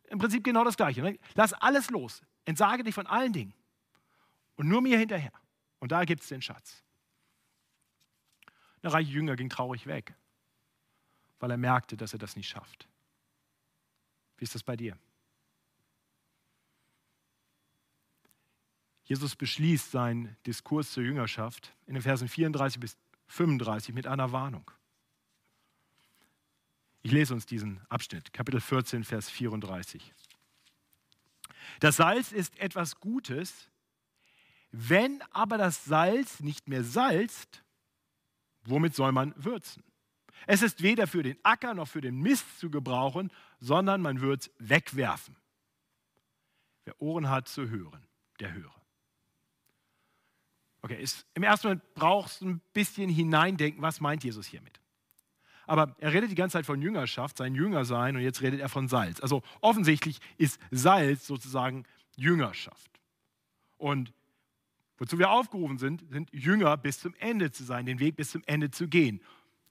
Im 0.10 0.20
Prinzip 0.20 0.43
genau 0.43 0.63
das 0.63 0.78
Gleiche. 0.78 1.02
Ne? 1.02 1.20
Lass 1.36 1.54
alles 1.54 1.89
los. 1.89 2.22
Entsage 2.46 2.84
dich 2.84 2.96
von 2.96 3.08
allen 3.08 3.34
Dingen. 3.34 3.54
Und 4.56 4.67
nur 4.67 4.82
mir 4.82 4.98
hinterher. 4.98 5.34
Und 5.80 5.91
da 5.91 6.06
gibt 6.06 6.24
es 6.24 6.30
den 6.30 6.41
Schatz. 6.41 6.84
Der 8.84 8.93
reiche 8.93 9.12
Jünger 9.12 9.36
ging 9.36 9.50
traurig 9.50 9.86
weg, 9.86 10.15
weil 11.39 11.52
er 11.52 11.58
merkte, 11.58 11.98
dass 11.98 12.13
er 12.13 12.20
das 12.20 12.36
nicht 12.36 12.48
schafft. 12.48 12.88
Wie 14.38 14.43
ist 14.43 14.56
das 14.56 14.63
bei 14.63 14.78
dir? 14.78 14.98
Jesus 19.08 19.38
beschließt 19.38 19.89
seinen 19.89 20.36
Diskurs 20.46 20.91
zur 20.91 21.04
Jüngerschaft 21.04 21.74
in 21.86 21.93
den 21.93 22.04
Versen 22.04 22.28
34 22.28 22.80
bis 22.80 22.98
35 23.28 23.96
mit 23.96 24.06
einer 24.06 24.34
Warnung. 24.34 24.70
Ich 27.04 27.13
lese 27.13 27.34
uns 27.34 27.46
diesen 27.46 27.80
Abschnitt, 27.88 28.34
Kapitel 28.34 28.60
14, 28.60 29.06
Vers 29.06 29.30
34. 29.30 30.13
Das 31.80 31.96
Salz 31.96 32.34
ist 32.34 32.60
etwas 32.60 33.00
Gutes, 33.00 33.70
wenn 34.72 35.22
aber 35.32 35.58
das 35.58 35.86
Salz 35.86 36.41
nicht 36.41 36.67
mehr 36.67 36.84
salzt, 36.84 37.63
womit 38.65 38.93
soll 38.93 39.13
man 39.13 39.34
würzen? 39.38 39.86
Es 40.48 40.62
ist 40.62 40.84
weder 40.84 41.08
für 41.08 41.24
den 41.24 41.38
Acker 41.43 41.74
noch 41.74 41.88
für 41.88 42.02
den 42.02 42.20
Mist 42.20 42.60
zu 42.60 42.70
gebrauchen, 42.70 43.32
sondern 43.60 44.02
man 44.02 44.20
wird 44.20 44.41
es 44.41 44.52
wegwerfen. 44.60 45.38
Wer 46.84 47.02
Ohren 47.02 47.30
hat 47.30 47.48
zu 47.48 47.70
hören, 47.70 48.06
der 48.41 48.54
höre. 48.54 48.77
Okay, 50.88 51.02
ist, 51.02 51.26
im 51.34 51.43
ersten 51.43 51.67
Moment 51.67 51.93
brauchst 51.95 52.39
du 52.39 52.47
ein 52.47 52.62
bisschen 52.71 53.10
hineindenken, 53.10 53.82
was 53.82 54.00
meint 54.00 54.23
Jesus 54.23 54.47
hiermit? 54.47 54.80
Aber 55.65 55.97
er 56.00 56.13
redet 56.13 56.32
die 56.32 56.36
ganze 56.36 56.54
Zeit 56.54 56.65
von 56.65 56.82
Jüngerschaft, 56.82 57.36
sein 57.36 57.56
Jünger 57.56 57.84
sein, 57.84 58.15
und 58.15 58.21
jetzt 58.21 58.41
redet 58.41 58.62
er 58.62 58.69
von 58.69 58.88
Salz. 58.88 59.19
Also 59.19 59.43
offensichtlich 59.60 60.19
ist 60.38 60.62
Salz 60.71 61.28
sozusagen 61.28 61.84
Jüngerschaft. 62.15 62.89
Und 63.76 64.13
wozu 64.97 65.19
wir 65.19 65.30
aufgerufen 65.30 65.78
sind, 65.78 66.06
sind 66.10 66.32
Jünger 66.32 66.78
bis 66.78 67.02
zum 67.02 67.13
Ende 67.15 67.52
zu 67.52 67.65
sein, 67.65 67.86
den 67.86 68.00
Weg 68.00 68.15
bis 68.15 68.32
zum 68.32 68.43
Ende 68.45 68.71
zu 68.71 68.88
gehen. 68.88 69.19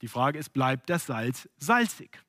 Die 0.02 0.08
Frage 0.08 0.38
ist, 0.38 0.50
bleibt 0.50 0.90
das 0.90 1.06
Salz 1.06 1.48
salzig? 1.56 2.22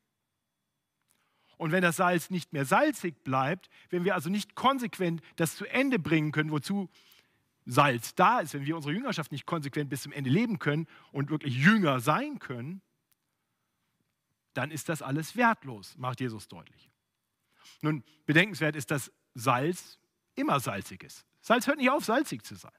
Und 1.57 1.73
wenn 1.73 1.81
das 1.81 1.97
Salz 1.97 2.29
nicht 2.29 2.53
mehr 2.53 2.63
salzig 2.63 3.21
bleibt, 3.25 3.69
wenn 3.89 4.05
wir 4.05 4.15
also 4.15 4.29
nicht 4.29 4.55
konsequent 4.55 5.21
das 5.35 5.57
zu 5.57 5.65
Ende 5.65 5.99
bringen 5.99 6.31
können, 6.31 6.51
wozu 6.51 6.89
Salz 7.69 8.15
da 8.15 8.39
ist, 8.39 8.53
wenn 8.53 8.65
wir 8.65 8.77
unsere 8.77 8.93
Jüngerschaft 8.93 9.31
nicht 9.33 9.45
konsequent 9.45 9.89
bis 9.89 10.03
zum 10.03 10.13
Ende 10.13 10.29
leben 10.29 10.57
können 10.57 10.87
und 11.11 11.29
wirklich 11.29 11.53
Jünger 11.55 11.99
sein 11.99 12.39
können, 12.39 12.81
dann 14.53 14.71
ist 14.71 14.87
das 14.87 15.01
alles 15.01 15.35
wertlos, 15.35 15.97
macht 15.97 16.21
Jesus 16.21 16.47
deutlich. 16.47 16.89
Nun, 17.81 18.03
bedenkenswert 18.25 18.77
ist, 18.77 18.89
dass 18.89 19.11
Salz 19.33 19.99
immer 20.35 20.59
salzig 20.61 21.03
ist. 21.03 21.25
Salz 21.41 21.67
hört 21.67 21.77
nicht 21.77 21.89
auf, 21.89 22.05
salzig 22.05 22.43
zu 22.43 22.55
sein. 22.55 22.71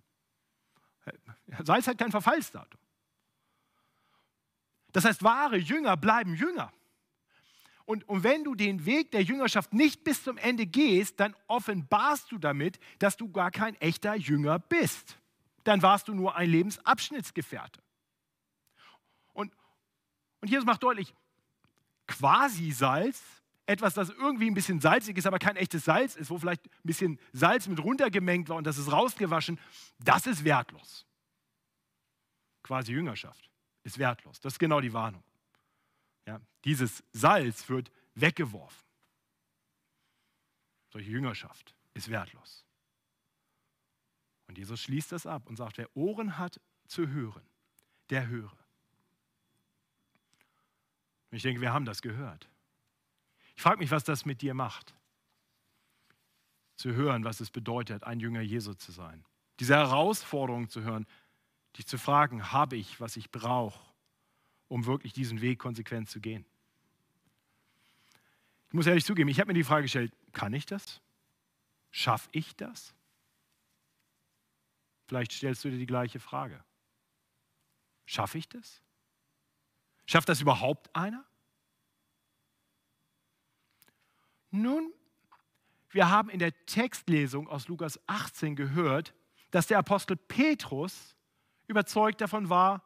Salz 1.62 1.86
hat 1.86 1.98
kein 1.98 2.10
Verfallsdatum. 2.10 2.80
Das 4.92 5.04
heißt, 5.04 5.22
wahre 5.22 5.58
Jünger 5.58 5.98
bleiben 5.98 6.34
Jünger. 6.34 6.72
Und, 7.88 8.06
und 8.06 8.22
wenn 8.22 8.44
du 8.44 8.54
den 8.54 8.84
Weg 8.84 9.12
der 9.12 9.22
Jüngerschaft 9.22 9.72
nicht 9.72 10.04
bis 10.04 10.22
zum 10.22 10.36
Ende 10.36 10.66
gehst, 10.66 11.18
dann 11.20 11.34
offenbarst 11.46 12.30
du 12.30 12.36
damit, 12.36 12.78
dass 12.98 13.16
du 13.16 13.32
gar 13.32 13.50
kein 13.50 13.76
echter 13.76 14.14
Jünger 14.14 14.58
bist. 14.58 15.16
Dann 15.64 15.80
warst 15.80 16.06
du 16.06 16.12
nur 16.12 16.36
ein 16.36 16.50
Lebensabschnittsgefährte. 16.50 17.80
Und, 19.32 19.54
und 20.42 20.50
Jesus 20.50 20.66
macht 20.66 20.82
deutlich, 20.82 21.14
quasi 22.06 22.72
Salz, 22.72 23.22
etwas, 23.64 23.94
das 23.94 24.10
irgendwie 24.10 24.50
ein 24.50 24.54
bisschen 24.54 24.82
salzig 24.82 25.16
ist, 25.16 25.26
aber 25.26 25.38
kein 25.38 25.56
echtes 25.56 25.86
Salz 25.86 26.14
ist, 26.14 26.28
wo 26.28 26.36
vielleicht 26.36 26.66
ein 26.66 26.70
bisschen 26.82 27.18
Salz 27.32 27.68
mit 27.68 27.82
runtergemengt 27.82 28.50
war 28.50 28.56
und 28.58 28.66
das 28.66 28.76
ist 28.76 28.92
rausgewaschen, 28.92 29.58
das 29.98 30.26
ist 30.26 30.44
wertlos. 30.44 31.06
Quasi 32.62 32.92
Jüngerschaft 32.92 33.48
ist 33.82 33.98
wertlos. 33.98 34.40
Das 34.40 34.52
ist 34.52 34.58
genau 34.58 34.82
die 34.82 34.92
Warnung. 34.92 35.22
Ja, 36.28 36.42
dieses 36.66 37.02
Salz 37.12 37.70
wird 37.70 37.90
weggeworfen. 38.14 38.86
Solche 40.90 41.10
Jüngerschaft 41.10 41.74
ist 41.94 42.10
wertlos. 42.10 42.66
Und 44.46 44.58
Jesus 44.58 44.78
schließt 44.82 45.10
das 45.10 45.26
ab 45.26 45.48
und 45.48 45.56
sagt, 45.56 45.78
wer 45.78 45.88
Ohren 45.96 46.36
hat 46.36 46.60
zu 46.86 47.08
hören, 47.08 47.48
der 48.10 48.26
höre. 48.26 48.52
Und 51.30 51.38
ich 51.38 51.42
denke, 51.42 51.62
wir 51.62 51.72
haben 51.72 51.86
das 51.86 52.02
gehört. 52.02 52.46
Ich 53.56 53.62
frage 53.62 53.78
mich, 53.78 53.90
was 53.90 54.04
das 54.04 54.26
mit 54.26 54.42
dir 54.42 54.52
macht. 54.52 54.94
Zu 56.76 56.92
hören, 56.92 57.24
was 57.24 57.40
es 57.40 57.50
bedeutet, 57.50 58.04
ein 58.04 58.20
Jünger 58.20 58.42
Jesu 58.42 58.74
zu 58.74 58.92
sein. 58.92 59.24
Diese 59.60 59.76
Herausforderung 59.76 60.68
zu 60.68 60.82
hören, 60.82 61.06
dich 61.78 61.86
zu 61.86 61.96
fragen, 61.96 62.52
habe 62.52 62.76
ich, 62.76 63.00
was 63.00 63.16
ich 63.16 63.30
brauche, 63.30 63.87
um 64.68 64.86
wirklich 64.86 65.12
diesen 65.12 65.40
Weg 65.40 65.58
konsequent 65.58 66.08
zu 66.08 66.20
gehen. 66.20 66.44
Ich 68.68 68.74
muss 68.74 68.86
ehrlich 68.86 69.04
zugeben, 69.04 69.28
ich 69.28 69.40
habe 69.40 69.48
mir 69.48 69.54
die 69.54 69.64
Frage 69.64 69.82
gestellt, 69.82 70.12
kann 70.32 70.52
ich 70.52 70.66
das? 70.66 71.00
Schaffe 71.90 72.28
ich 72.32 72.54
das? 72.54 72.94
Vielleicht 75.06 75.32
stellst 75.32 75.64
du 75.64 75.70
dir 75.70 75.78
die 75.78 75.86
gleiche 75.86 76.20
Frage. 76.20 76.62
Schaffe 78.04 78.36
ich 78.36 78.48
das? 78.48 78.82
Schafft 80.04 80.28
das 80.28 80.42
überhaupt 80.42 80.94
einer? 80.94 81.24
Nun, 84.50 84.92
wir 85.90 86.10
haben 86.10 86.28
in 86.28 86.38
der 86.38 86.52
Textlesung 86.66 87.48
aus 87.48 87.68
Lukas 87.68 87.98
18 88.06 88.54
gehört, 88.54 89.14
dass 89.50 89.66
der 89.66 89.78
Apostel 89.78 90.16
Petrus 90.16 91.16
überzeugt 91.66 92.20
davon 92.20 92.50
war, 92.50 92.82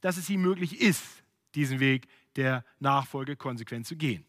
dass 0.00 0.16
es 0.16 0.30
ihm 0.30 0.42
möglich 0.42 0.80
ist, 0.80 1.22
diesen 1.56 1.80
Weg 1.80 2.06
der 2.36 2.64
Nachfolge 2.78 3.36
konsequent 3.36 3.86
zu 3.86 3.96
gehen. 3.96 4.24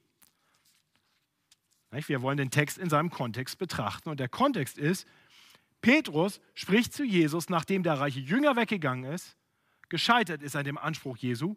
Wir 1.92 2.22
wollen 2.22 2.38
den 2.38 2.52
Text 2.52 2.78
in 2.78 2.90
seinem 2.90 3.10
Kontext 3.10 3.58
betrachten. 3.58 4.10
Und 4.10 4.20
der 4.20 4.30
Kontext 4.30 4.78
ist, 4.78 5.08
Petrus 5.82 6.42
spricht 6.54 6.94
zu 6.94 7.04
Jesus, 7.04 7.50
nachdem 7.50 7.84
der 7.84 8.00
reiche 8.00 8.20
Jünger 8.20 8.56
weggegangen 8.56 9.12
ist, 9.12 9.38
gescheitert 9.90 10.44
ist 10.44 10.56
an 10.56 10.66
dem 10.66 10.78
Anspruch 10.78 11.18
Jesu, 11.18 11.56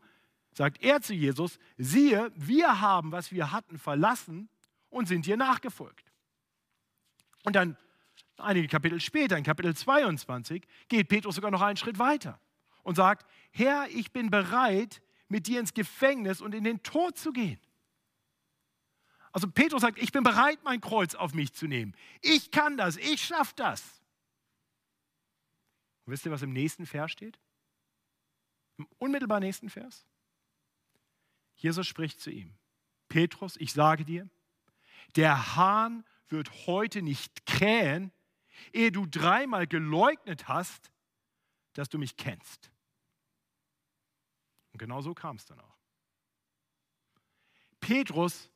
sagt 0.55 0.83
er 0.83 1.01
zu 1.01 1.15
Jesus, 1.15 1.59
siehe, 1.79 2.31
wir 2.35 2.81
haben, 2.81 3.13
was 3.13 3.33
wir 3.33 3.51
hatten, 3.51 3.79
verlassen 3.79 4.49
und 4.89 5.09
sind 5.09 5.27
dir 5.27 5.37
nachgefolgt. 5.37 6.13
Und 7.45 7.57
dann 7.57 7.77
einige 8.37 8.69
Kapitel 8.69 9.01
später, 9.01 9.37
in 9.37 9.45
Kapitel 9.45 9.75
22, 9.75 10.63
geht 10.89 11.09
Petrus 11.09 11.35
sogar 11.37 11.51
noch 11.51 11.63
einen 11.63 11.77
Schritt 11.77 11.99
weiter 11.99 12.41
und 12.83 12.95
sagt, 12.95 13.27
Herr, 13.51 13.89
ich 13.89 14.13
bin 14.13 14.31
bereit, 14.31 15.03
mit 15.31 15.47
dir 15.47 15.61
ins 15.61 15.73
Gefängnis 15.73 16.41
und 16.41 16.55
in 16.55 16.65
den 16.65 16.83
Tod 16.83 17.17
zu 17.17 17.33
gehen. 17.33 17.61
Also 19.33 19.49
Petrus 19.49 19.83
sagt, 19.83 19.99
ich 19.99 20.13
bin 20.13 20.25
bereit, 20.25 20.59
mein 20.65 20.81
Kreuz 20.81 21.15
auf 21.15 21.35
mich 21.35 21.53
zu 21.53 21.67
nehmen. 21.67 21.95
Ich 22.21 22.51
kann 22.51 22.77
das, 22.77 22.97
ich 22.97 23.25
schaffe 23.25 23.55
das. 23.57 24.03
Und 26.05 26.13
wisst 26.13 26.27
ihr, 26.27 26.33
was 26.33 26.43
im 26.43 26.53
nächsten 26.53 26.85
Vers 26.85 27.13
steht? 27.13 27.39
Im 28.77 28.89
unmittelbar 28.99 29.39
nächsten 29.39 29.71
Vers? 29.71 30.05
Jesus 31.55 31.87
spricht 31.87 32.21
zu 32.21 32.31
ihm, 32.31 32.55
Petrus, 33.09 33.57
ich 33.57 33.73
sage 33.73 34.05
dir, 34.05 34.29
der 35.15 35.57
Hahn 35.57 36.05
wird 36.29 36.67
heute 36.67 37.03
nicht 37.03 37.47
krähen, 37.47 38.13
ehe 38.73 38.91
du 38.91 39.07
dreimal 39.07 39.67
geleugnet 39.67 40.49
hast, 40.49 40.91
dass 41.75 41.89
du 41.89 41.99
mich 41.99 42.17
kennst. 42.17 42.73
Genau 44.81 45.03
so 45.03 45.13
kam 45.13 45.37
es 45.37 45.45
dann 45.45 45.61
auch. 45.61 45.77
Petrus 47.81 48.51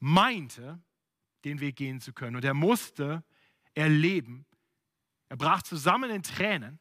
meinte, 0.00 0.82
den 1.44 1.60
Weg 1.60 1.76
gehen 1.76 2.00
zu 2.00 2.12
können 2.12 2.34
und 2.34 2.44
er 2.44 2.52
musste 2.52 3.22
erleben, 3.74 4.44
er 5.28 5.36
brach 5.36 5.62
zusammen 5.62 6.10
in 6.10 6.24
Tränen, 6.24 6.80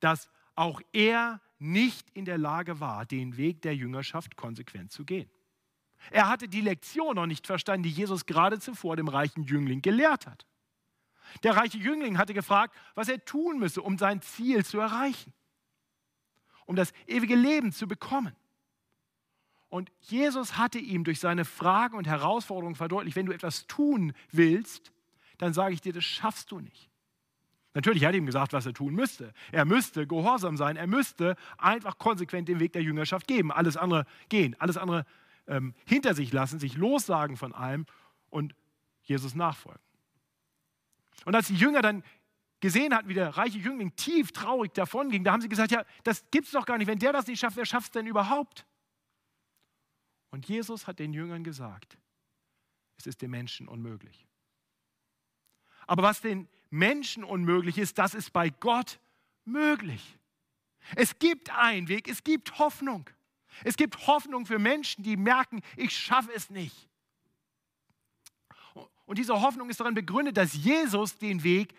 dass 0.00 0.30
auch 0.54 0.80
er 0.94 1.42
nicht 1.58 2.08
in 2.14 2.24
der 2.24 2.38
Lage 2.38 2.80
war, 2.80 3.04
den 3.04 3.36
Weg 3.36 3.60
der 3.60 3.76
Jüngerschaft 3.76 4.36
konsequent 4.36 4.90
zu 4.90 5.04
gehen. 5.04 5.30
Er 6.10 6.30
hatte 6.30 6.48
die 6.48 6.62
Lektion 6.62 7.16
noch 7.16 7.26
nicht 7.26 7.46
verstanden, 7.46 7.82
die 7.82 7.90
Jesus 7.90 8.24
gerade 8.24 8.58
zuvor 8.58 8.96
dem 8.96 9.08
reichen 9.08 9.44
Jüngling 9.44 9.82
gelehrt 9.82 10.26
hat. 10.26 10.46
Der 11.42 11.54
reiche 11.56 11.76
Jüngling 11.76 12.16
hatte 12.16 12.32
gefragt, 12.32 12.74
was 12.94 13.10
er 13.10 13.22
tun 13.22 13.58
müsse, 13.58 13.82
um 13.82 13.98
sein 13.98 14.22
Ziel 14.22 14.64
zu 14.64 14.80
erreichen, 14.80 15.34
um 16.68 16.76
das 16.76 16.92
ewige 17.06 17.34
Leben 17.34 17.72
zu 17.72 17.88
bekommen. 17.88 18.36
Und 19.70 19.90
Jesus 20.00 20.58
hatte 20.58 20.78
ihm 20.78 21.02
durch 21.02 21.18
seine 21.18 21.44
Fragen 21.46 21.96
und 21.96 22.06
Herausforderungen 22.06 22.74
verdeutlicht, 22.74 23.16
wenn 23.16 23.26
du 23.26 23.32
etwas 23.32 23.66
tun 23.66 24.12
willst, 24.30 24.92
dann 25.38 25.54
sage 25.54 25.74
ich 25.74 25.80
dir, 25.80 25.94
das 25.94 26.04
schaffst 26.04 26.52
du 26.52 26.60
nicht. 26.60 26.90
Natürlich 27.72 28.04
hat 28.04 28.12
er 28.12 28.18
ihm 28.18 28.26
gesagt, 28.26 28.52
was 28.52 28.66
er 28.66 28.74
tun 28.74 28.94
müsste. 28.94 29.32
Er 29.50 29.64
müsste 29.64 30.06
gehorsam 30.06 30.56
sein, 30.56 30.76
er 30.76 30.86
müsste 30.86 31.36
einfach 31.56 31.96
konsequent 31.96 32.48
den 32.48 32.60
Weg 32.60 32.72
der 32.74 32.82
Jüngerschaft 32.82 33.26
geben, 33.26 33.50
alles 33.50 33.76
andere 33.76 34.04
gehen, 34.28 34.54
alles 34.58 34.76
andere 34.76 35.06
ähm, 35.46 35.74
hinter 35.86 36.14
sich 36.14 36.32
lassen, 36.32 36.58
sich 36.58 36.76
lossagen 36.76 37.36
von 37.38 37.54
allem 37.54 37.86
und 38.28 38.54
Jesus 39.02 39.34
nachfolgen. 39.34 39.82
Und 41.24 41.34
als 41.34 41.48
die 41.48 41.56
Jünger 41.56 41.80
dann 41.80 42.02
gesehen 42.60 42.94
hatten, 42.94 43.08
wie 43.08 43.14
der 43.14 43.36
reiche 43.36 43.58
Jüngling 43.58 43.94
tief 43.96 44.32
traurig 44.32 44.72
davon 44.74 45.10
ging, 45.10 45.24
da 45.24 45.32
haben 45.32 45.40
sie 45.40 45.48
gesagt, 45.48 45.70
ja, 45.70 45.84
das 46.04 46.24
gibt 46.30 46.46
es 46.46 46.52
doch 46.52 46.66
gar 46.66 46.78
nicht. 46.78 46.86
Wenn 46.86 46.98
der 46.98 47.12
das 47.12 47.26
nicht 47.26 47.38
schafft, 47.38 47.56
wer 47.56 47.66
schafft 47.66 47.86
es 47.86 47.90
denn 47.92 48.06
überhaupt? 48.06 48.66
Und 50.30 50.46
Jesus 50.48 50.86
hat 50.86 50.98
den 50.98 51.12
Jüngern 51.12 51.44
gesagt, 51.44 51.98
es 52.96 53.06
ist 53.06 53.22
den 53.22 53.30
Menschen 53.30 53.68
unmöglich. 53.68 54.26
Aber 55.86 56.02
was 56.02 56.20
den 56.20 56.48
Menschen 56.70 57.24
unmöglich 57.24 57.78
ist, 57.78 57.98
das 57.98 58.14
ist 58.14 58.32
bei 58.32 58.50
Gott 58.50 59.00
möglich. 59.44 60.18
Es 60.96 61.18
gibt 61.18 61.50
einen 61.50 61.88
Weg, 61.88 62.08
es 62.08 62.24
gibt 62.24 62.58
Hoffnung. 62.58 63.08
Es 63.64 63.76
gibt 63.76 64.06
Hoffnung 64.06 64.46
für 64.46 64.58
Menschen, 64.58 65.02
die 65.02 65.16
merken, 65.16 65.62
ich 65.76 65.96
schaffe 65.96 66.30
es 66.34 66.50
nicht. 66.50 66.88
Und 69.06 69.16
diese 69.16 69.40
Hoffnung 69.40 69.70
ist 69.70 69.80
darin 69.80 69.94
begründet, 69.94 70.36
dass 70.36 70.52
Jesus 70.52 71.16
den 71.16 71.42
Weg 71.42 71.74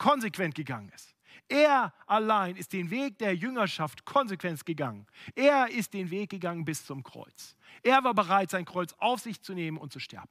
konsequent 0.00 0.54
gegangen 0.54 0.90
ist. 0.94 1.14
Er 1.46 1.92
allein 2.06 2.56
ist 2.56 2.72
den 2.72 2.90
Weg 2.90 3.18
der 3.18 3.36
Jüngerschaft 3.36 4.04
konsequent 4.04 4.64
gegangen. 4.64 5.06
Er 5.34 5.68
ist 5.70 5.92
den 5.92 6.10
Weg 6.10 6.30
gegangen 6.30 6.64
bis 6.64 6.86
zum 6.86 7.02
Kreuz. 7.02 7.54
Er 7.82 8.02
war 8.02 8.14
bereit, 8.14 8.50
sein 8.50 8.64
Kreuz 8.64 8.94
auf 8.98 9.20
sich 9.20 9.42
zu 9.42 9.52
nehmen 9.52 9.76
und 9.76 9.92
zu 9.92 10.00
sterben. 10.00 10.30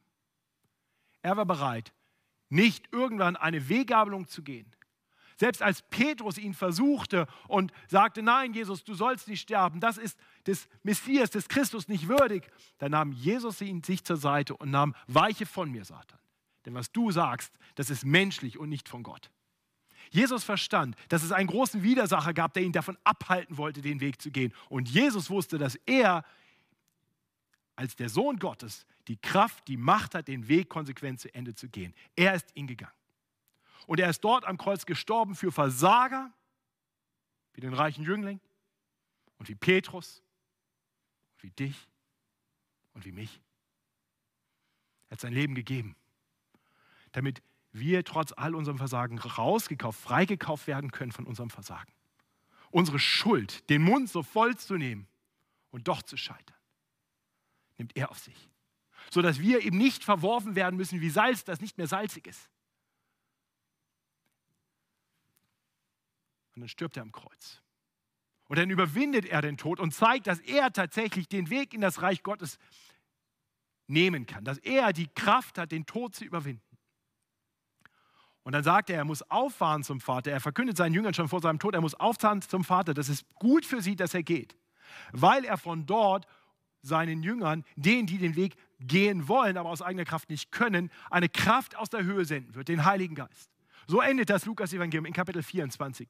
Er 1.21 1.37
war 1.37 1.45
bereit, 1.45 1.93
nicht 2.49 2.91
irgendwann 2.91 3.35
eine 3.35 3.69
Weggabelung 3.69 4.27
zu 4.27 4.41
gehen. 4.41 4.73
Selbst 5.35 5.61
als 5.61 5.83
Petrus 5.83 6.37
ihn 6.37 6.53
versuchte 6.53 7.27
und 7.47 7.71
sagte, 7.87 8.23
nein, 8.23 8.53
Jesus, 8.53 8.83
du 8.83 8.93
sollst 8.93 9.27
nicht 9.27 9.41
sterben, 9.41 9.79
das 9.79 9.97
ist 9.97 10.17
des 10.47 10.67
Messias, 10.83 11.29
des 11.29 11.47
Christus 11.47 11.87
nicht 11.87 12.07
würdig, 12.07 12.49
da 12.79 12.89
nahm 12.89 13.11
Jesus 13.11 13.61
ihn 13.61 13.83
sich 13.83 14.03
zur 14.03 14.17
Seite 14.17 14.57
und 14.57 14.71
nahm, 14.71 14.95
weiche 15.07 15.45
von 15.45 15.69
mir, 15.69 15.85
Satan. 15.85 16.19
Denn 16.65 16.73
was 16.73 16.91
du 16.91 17.11
sagst, 17.11 17.53
das 17.75 17.89
ist 17.89 18.03
menschlich 18.03 18.57
und 18.57 18.69
nicht 18.69 18.89
von 18.89 19.03
Gott. 19.03 19.31
Jesus 20.09 20.43
verstand, 20.43 20.95
dass 21.09 21.23
es 21.23 21.31
einen 21.31 21.47
großen 21.47 21.83
Widersacher 21.83 22.33
gab, 22.33 22.53
der 22.53 22.63
ihn 22.63 22.71
davon 22.71 22.97
abhalten 23.03 23.57
wollte, 23.57 23.81
den 23.81 23.99
Weg 23.99 24.21
zu 24.21 24.31
gehen. 24.31 24.53
Und 24.69 24.89
Jesus 24.89 25.29
wusste, 25.29 25.57
dass 25.57 25.75
er 25.85 26.23
als 27.75 27.95
der 27.95 28.09
Sohn 28.09 28.39
Gottes 28.39 28.85
die 29.07 29.17
Kraft, 29.17 29.67
die 29.67 29.77
Macht 29.77 30.15
hat, 30.15 30.27
den 30.27 30.47
Weg 30.47 30.69
konsequent 30.69 31.19
zu 31.19 31.33
Ende 31.33 31.55
zu 31.55 31.69
gehen. 31.69 31.93
Er 32.15 32.33
ist 32.33 32.47
ihn 32.55 32.67
gegangen. 32.67 32.93
Und 33.87 33.99
er 33.99 34.09
ist 34.09 34.21
dort 34.21 34.45
am 34.45 34.57
Kreuz 34.57 34.85
gestorben 34.85 35.35
für 35.35 35.51
Versager, 35.51 36.31
wie 37.53 37.61
den 37.61 37.73
reichen 37.73 38.03
Jüngling 38.03 38.39
und 39.37 39.49
wie 39.49 39.55
Petrus 39.55 40.21
und 41.33 41.43
wie 41.43 41.51
dich 41.51 41.87
und 42.93 43.05
wie 43.05 43.11
mich. 43.11 43.41
Er 45.09 45.13
hat 45.13 45.21
sein 45.21 45.33
Leben 45.33 45.55
gegeben, 45.55 45.95
damit 47.11 47.41
wir 47.79 48.03
trotz 48.03 48.31
all 48.31 48.55
unserem 48.55 48.77
Versagen 48.77 49.17
rausgekauft, 49.17 49.99
freigekauft 49.99 50.67
werden 50.67 50.91
können 50.91 51.11
von 51.11 51.25
unserem 51.25 51.49
Versagen. 51.49 51.91
Unsere 52.71 52.99
Schuld, 52.99 53.69
den 53.69 53.81
Mund 53.81 54.09
so 54.09 54.23
voll 54.23 54.55
zu 54.57 54.75
nehmen 54.77 55.07
und 55.71 55.87
doch 55.87 56.01
zu 56.03 56.17
scheitern, 56.17 56.57
nimmt 57.77 57.95
er 57.95 58.11
auf 58.11 58.19
sich. 58.19 58.49
Sodass 59.11 59.39
wir 59.39 59.61
eben 59.61 59.77
nicht 59.77 60.03
verworfen 60.03 60.55
werden 60.55 60.75
müssen 60.75 61.01
wie 61.01 61.09
Salz, 61.09 61.43
das 61.43 61.61
nicht 61.61 61.77
mehr 61.77 61.87
salzig 61.87 62.27
ist. 62.27 62.49
Und 66.55 66.61
dann 66.61 66.69
stirbt 66.69 66.97
er 66.97 67.03
am 67.03 67.11
Kreuz. 67.11 67.61
Und 68.47 68.57
dann 68.57 68.69
überwindet 68.69 69.25
er 69.25 69.41
den 69.41 69.57
Tod 69.57 69.79
und 69.79 69.93
zeigt, 69.93 70.27
dass 70.27 70.39
er 70.39 70.73
tatsächlich 70.73 71.27
den 71.27 71.49
Weg 71.49 71.73
in 71.73 71.81
das 71.81 72.01
Reich 72.01 72.23
Gottes 72.23 72.57
nehmen 73.87 74.25
kann, 74.25 74.43
dass 74.43 74.57
er 74.59 74.91
die 74.91 75.07
Kraft 75.07 75.57
hat, 75.57 75.71
den 75.71 75.85
Tod 75.85 76.15
zu 76.15 76.25
überwinden. 76.25 76.68
Und 78.43 78.53
dann 78.53 78.63
sagt 78.63 78.89
er, 78.89 78.97
er 78.97 79.05
muss 79.05 79.21
auffahren 79.29 79.83
zum 79.83 79.99
Vater. 79.99 80.31
Er 80.31 80.39
verkündet 80.39 80.77
seinen 80.77 80.93
Jüngern 80.93 81.13
schon 81.13 81.27
vor 81.27 81.41
seinem 81.41 81.59
Tod, 81.59 81.75
er 81.75 81.81
muss 81.81 81.95
auffahren 81.95 82.41
zum 82.41 82.63
Vater. 82.63 82.93
Das 82.93 83.09
ist 83.09 83.25
gut 83.35 83.65
für 83.65 83.81
sie, 83.81 83.95
dass 83.95 84.13
er 84.13 84.23
geht, 84.23 84.55
weil 85.11 85.45
er 85.45 85.57
von 85.57 85.85
dort 85.85 86.25
seinen 86.81 87.23
Jüngern, 87.23 87.65
denen, 87.75 88.07
die 88.07 88.17
den 88.17 88.35
Weg 88.35 88.55
gehen 88.79 89.27
wollen, 89.27 89.57
aber 89.57 89.69
aus 89.69 89.81
eigener 89.81 90.05
Kraft 90.05 90.29
nicht 90.29 90.51
können, 90.51 90.89
eine 91.09 91.27
Kraft 91.27 91.75
aus 91.75 91.89
der 91.89 92.03
Höhe 92.03 92.23
senden 92.23 92.55
wird, 92.55 92.69
den 92.69 92.85
Heiligen 92.85 93.15
Geist. 93.15 93.51
So 93.87 94.01
endet 94.01 94.29
das 94.29 94.45
Lukas-Evangelium 94.45 95.05
in 95.05 95.13
Kapitel 95.13 95.43
24 95.43 96.07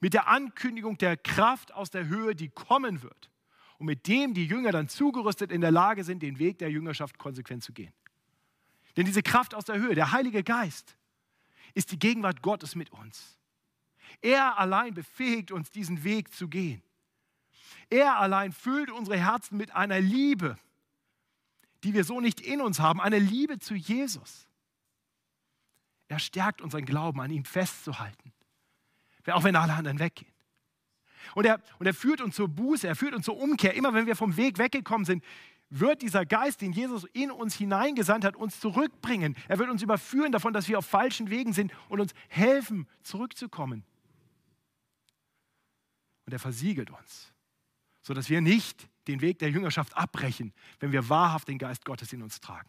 mit 0.00 0.14
der 0.14 0.28
Ankündigung 0.28 0.98
der 0.98 1.16
Kraft 1.16 1.72
aus 1.74 1.90
der 1.90 2.08
Höhe, 2.08 2.34
die 2.34 2.48
kommen 2.48 3.02
wird 3.02 3.30
und 3.78 3.86
mit 3.86 4.06
dem 4.08 4.34
die 4.34 4.46
Jünger 4.46 4.72
dann 4.72 4.88
zugerüstet 4.88 5.52
in 5.52 5.60
der 5.60 5.70
Lage 5.70 6.04
sind, 6.04 6.22
den 6.22 6.38
Weg 6.38 6.58
der 6.58 6.70
Jüngerschaft 6.70 7.18
konsequent 7.18 7.62
zu 7.62 7.72
gehen. 7.72 7.92
Denn 8.96 9.04
diese 9.04 9.22
Kraft 9.22 9.54
aus 9.54 9.64
der 9.64 9.78
Höhe, 9.78 9.94
der 9.94 10.12
Heilige 10.12 10.42
Geist, 10.42 10.96
ist 11.74 11.92
die 11.92 11.98
Gegenwart 11.98 12.42
Gottes 12.42 12.74
mit 12.74 12.90
uns. 12.90 13.38
Er 14.22 14.58
allein 14.58 14.94
befähigt 14.94 15.52
uns, 15.52 15.70
diesen 15.70 16.04
Weg 16.04 16.32
zu 16.32 16.48
gehen. 16.48 16.82
Er 17.88 18.18
allein 18.18 18.52
füllt 18.52 18.90
unsere 18.90 19.18
Herzen 19.18 19.56
mit 19.56 19.74
einer 19.74 20.00
Liebe, 20.00 20.58
die 21.84 21.94
wir 21.94 22.04
so 22.04 22.20
nicht 22.20 22.40
in 22.40 22.60
uns 22.60 22.80
haben, 22.80 23.00
eine 23.00 23.18
Liebe 23.18 23.58
zu 23.58 23.74
Jesus. 23.74 24.48
Er 26.08 26.18
stärkt 26.18 26.60
unseren 26.60 26.84
Glauben, 26.84 27.20
an 27.20 27.30
ihm 27.30 27.44
festzuhalten, 27.44 28.32
auch 29.28 29.44
wenn 29.44 29.56
alle 29.56 29.74
anderen 29.74 29.98
weggehen. 29.98 30.32
Und 31.34 31.46
er, 31.46 31.60
und 31.78 31.86
er 31.86 31.94
führt 31.94 32.20
uns 32.20 32.34
zur 32.34 32.48
Buße, 32.48 32.86
er 32.88 32.96
führt 32.96 33.14
uns 33.14 33.26
zur 33.26 33.36
Umkehr. 33.36 33.74
Immer 33.74 33.94
wenn 33.94 34.06
wir 34.06 34.16
vom 34.16 34.36
Weg 34.36 34.58
weggekommen 34.58 35.04
sind, 35.04 35.24
wird 35.70 36.02
dieser 36.02 36.26
Geist, 36.26 36.60
den 36.60 36.72
Jesus 36.72 37.04
in 37.12 37.30
uns 37.30 37.54
hineingesandt 37.54 38.24
hat, 38.24 38.36
uns 38.36 38.58
zurückbringen. 38.60 39.36
Er 39.48 39.58
wird 39.58 39.70
uns 39.70 39.82
überführen 39.82 40.32
davon, 40.32 40.52
dass 40.52 40.68
wir 40.68 40.78
auf 40.78 40.86
falschen 40.86 41.30
Wegen 41.30 41.52
sind 41.52 41.72
und 41.88 42.00
uns 42.00 42.12
helfen, 42.28 42.88
zurückzukommen. 43.02 43.84
Und 46.26 46.32
er 46.32 46.40
versiegelt 46.40 46.90
uns, 46.90 47.32
sodass 48.02 48.28
wir 48.28 48.40
nicht 48.40 48.88
den 49.06 49.20
Weg 49.20 49.38
der 49.38 49.50
Jüngerschaft 49.50 49.96
abbrechen, 49.96 50.52
wenn 50.80 50.92
wir 50.92 51.08
wahrhaft 51.08 51.48
den 51.48 51.58
Geist 51.58 51.84
Gottes 51.84 52.12
in 52.12 52.22
uns 52.22 52.40
tragen. 52.40 52.68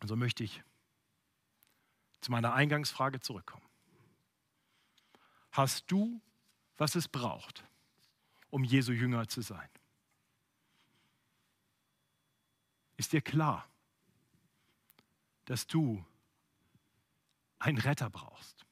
Und 0.00 0.08
so 0.08 0.16
möchte 0.16 0.42
ich 0.42 0.62
zu 2.20 2.30
meiner 2.30 2.54
Eingangsfrage 2.54 3.20
zurückkommen. 3.20 3.64
Hast 5.52 5.90
du, 5.90 6.20
was 6.78 6.94
es 6.94 7.08
braucht, 7.08 7.64
um 8.48 8.64
Jesu 8.64 8.92
Jünger 8.92 9.28
zu 9.28 9.42
sein? 9.42 9.68
Ist 13.00 13.14
dir 13.14 13.22
klar, 13.22 13.66
dass 15.46 15.66
du 15.66 16.04
einen 17.58 17.78
Retter 17.78 18.10
brauchst? 18.10 18.66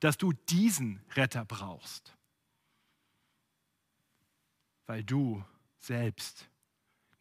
Dass 0.00 0.18
du 0.18 0.34
diesen 0.34 1.02
Retter 1.16 1.46
brauchst? 1.46 2.14
Weil 4.84 5.02
du 5.02 5.42
selbst 5.78 6.46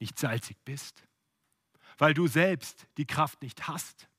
nicht 0.01 0.19
salzig 0.19 0.57
bist, 0.65 1.01
weil 1.97 2.13
du 2.13 2.27
selbst 2.27 2.87
die 2.97 3.07
Kraft 3.07 3.41
nicht 3.41 3.69
hast, 3.69 4.09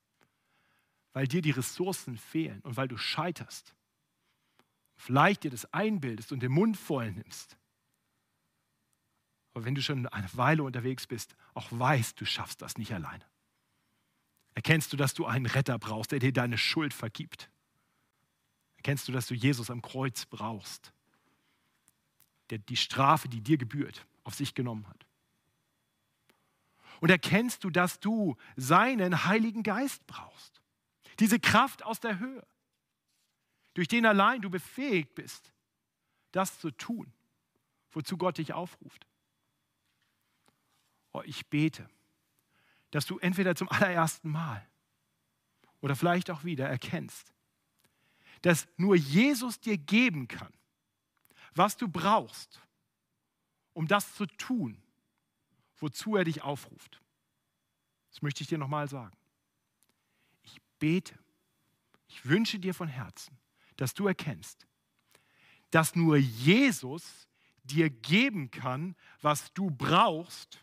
weil 1.13 1.29
dir 1.29 1.43
die 1.43 1.51
Ressourcen 1.51 2.17
fehlen 2.17 2.63
und 2.63 2.79
weil 2.79 2.89
du 2.89 2.97
scheiterst. 2.97 3.75
Vielleicht 4.95 5.45
dir 5.45 5.51
das 5.51 5.71
einbildest 5.75 6.33
und 6.33 6.41
den 6.41 6.53
Mund 6.53 6.79
voll 6.79 7.13
nimmst. 7.13 7.59
Aber 9.55 9.65
wenn 9.65 9.75
du 9.75 9.83
schon 9.83 10.07
eine 10.09 10.29
Weile 10.35 10.63
unterwegs 10.63 11.07
bist, 11.07 11.37
auch 11.55 11.69
weißt, 11.71 12.21
du 12.21 12.25
schaffst 12.25 12.63
das 12.63 12.79
nicht 12.79 12.93
alleine. 12.93 13.25
Erkennst 14.55 14.93
du, 14.93 14.97
dass 14.97 15.15
du 15.15 15.27
einen 15.27 15.47
Retter 15.47 15.79
brauchst, 15.79 16.13
der 16.13 16.19
dir 16.19 16.33
deine 16.33 16.59
Schuld 16.59 16.93
vergibt? 16.95 17.51
Erkennst 18.77 19.09
du, 19.09 19.13
dass 19.13 19.27
du 19.27 19.35
Jesus 19.35 19.71
am 19.71 19.83
Kreuz 19.83 20.27
brauchst, 20.27 20.93
der 22.51 22.59
die 22.59 22.77
Strafe, 22.77 23.29
die 23.29 23.41
dir 23.41 23.57
gebührt, 23.57 24.07
auf 24.25 24.35
sich 24.35 24.55
genommen 24.55 24.89
hat? 24.89 25.07
Und 27.01 27.11
erkennst 27.11 27.65
du, 27.65 27.71
dass 27.71 28.01
du 28.01 28.37
seinen 28.57 29.25
Heiligen 29.25 29.63
Geist 29.63 30.07
brauchst? 30.07 30.61
Diese 31.19 31.39
Kraft 31.41 31.85
aus 31.85 32.01
der 32.01 32.19
Höhe, 32.19 32.47
durch 33.75 33.89
den 33.89 34.07
allein 34.07 34.41
du 34.41 34.51
befähigt 34.51 35.15
bist, 35.15 35.53
das 36.31 36.59
zu 36.59 36.71
tun, 36.71 37.13
wozu 37.91 38.17
Gott 38.17 38.39
dich 38.39 38.53
aufruft. 38.53 39.07
Oh, 41.13 41.23
ich 41.25 41.47
bete, 41.49 41.89
dass 42.91 43.07
du 43.07 43.19
entweder 43.19 43.55
zum 43.55 43.69
allerersten 43.71 44.31
Mal 44.31 44.67
oder 45.81 45.97
vielleicht 45.97 46.31
auch 46.31 46.45
wieder 46.45 46.69
erkennst, 46.69 47.33
dass 48.43 48.67
nur 48.77 48.97
Jesus 48.97 49.61
dir 49.61 49.79
geben 49.79 50.29
kann, 50.29 50.53
was 51.55 51.77
du 51.77 51.89
brauchst, 51.89 52.61
um 53.73 53.87
das 53.87 54.15
zu 54.15 54.27
tun, 54.27 54.83
wozu 55.77 56.17
er 56.17 56.25
dich 56.25 56.43
aufruft. 56.43 57.01
Das 58.11 58.23
möchte 58.23 58.43
ich 58.43 58.49
dir 58.49 58.59
nochmal 58.59 58.89
sagen. 58.89 59.17
Ich 60.43 60.61
bete, 60.79 61.19
ich 62.09 62.27
wünsche 62.27 62.59
dir 62.59 62.75
von 62.75 62.89
Herzen, 62.89 63.39
dass 63.77 63.95
du 63.95 64.07
erkennst, 64.07 64.67
dass 65.71 65.97
nur 65.97 66.17
Jesus 66.17 67.27
dir 67.65 67.89
geben 67.89 68.51
kann, 68.51 68.95
was 69.21 69.53
du 69.55 69.71
brauchst, 69.71 70.62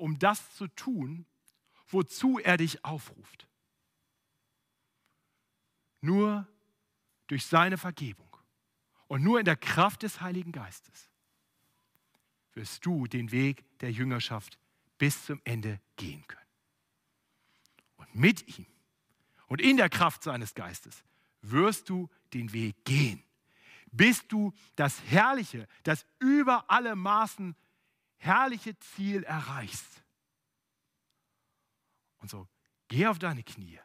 um 0.00 0.18
das 0.18 0.54
zu 0.56 0.66
tun, 0.68 1.26
wozu 1.88 2.38
er 2.38 2.56
dich 2.56 2.84
aufruft. 2.84 3.46
Nur 6.00 6.48
durch 7.26 7.44
seine 7.44 7.76
Vergebung 7.76 8.36
und 9.08 9.22
nur 9.22 9.38
in 9.38 9.44
der 9.44 9.56
Kraft 9.56 10.02
des 10.02 10.20
Heiligen 10.20 10.52
Geistes 10.52 11.10
wirst 12.54 12.84
du 12.86 13.06
den 13.06 13.30
Weg 13.30 13.64
der 13.80 13.92
Jüngerschaft 13.92 14.58
bis 14.98 15.26
zum 15.26 15.40
Ende 15.44 15.80
gehen 15.96 16.26
können. 16.26 16.40
Und 17.96 18.14
mit 18.14 18.58
ihm 18.58 18.66
und 19.46 19.60
in 19.60 19.76
der 19.76 19.90
Kraft 19.90 20.22
seines 20.22 20.54
Geistes 20.54 21.04
wirst 21.42 21.90
du 21.90 22.08
den 22.32 22.52
Weg 22.52 22.84
gehen, 22.84 23.22
bis 23.92 24.26
du 24.28 24.52
das 24.76 25.02
herrliche, 25.02 25.66
das 25.82 26.06
über 26.18 26.70
alle 26.70 26.96
Maßen 26.96 27.54
herrliche 28.20 28.78
Ziel 28.78 29.24
erreichst. 29.24 30.02
Und 32.18 32.30
so, 32.30 32.48
geh 32.88 33.06
auf 33.06 33.18
deine 33.18 33.42
Knie. 33.42 33.78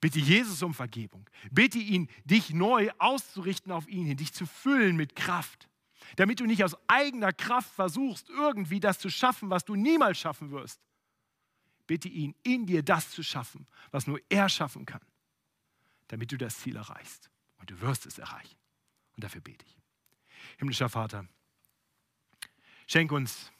Bitte 0.00 0.18
Jesus 0.18 0.62
um 0.62 0.72
Vergebung. 0.72 1.28
Bitte 1.50 1.78
ihn, 1.78 2.08
dich 2.24 2.50
neu 2.50 2.90
auszurichten 2.98 3.70
auf 3.70 3.86
ihn 3.86 4.16
dich 4.16 4.32
zu 4.32 4.46
füllen 4.46 4.96
mit 4.96 5.14
Kraft 5.14 5.70
damit 6.16 6.40
du 6.40 6.46
nicht 6.46 6.64
aus 6.64 6.76
eigener 6.88 7.32
Kraft 7.32 7.72
versuchst, 7.72 8.28
irgendwie 8.28 8.80
das 8.80 8.98
zu 8.98 9.10
schaffen, 9.10 9.50
was 9.50 9.64
du 9.64 9.74
niemals 9.74 10.18
schaffen 10.18 10.50
wirst. 10.50 10.80
Bitte 11.86 12.08
ihn, 12.08 12.34
in 12.42 12.66
dir 12.66 12.82
das 12.82 13.10
zu 13.10 13.22
schaffen, 13.22 13.66
was 13.90 14.06
nur 14.06 14.20
er 14.28 14.48
schaffen 14.48 14.86
kann, 14.86 15.04
damit 16.08 16.30
du 16.32 16.36
das 16.36 16.58
Ziel 16.58 16.76
erreichst. 16.76 17.30
Und 17.58 17.70
du 17.70 17.80
wirst 17.80 18.06
es 18.06 18.18
erreichen. 18.18 18.56
Und 19.16 19.24
dafür 19.24 19.40
bete 19.40 19.64
ich. 19.66 19.76
Himmlischer 20.58 20.88
Vater, 20.88 21.26
schenk 22.86 23.12
uns 23.12 23.52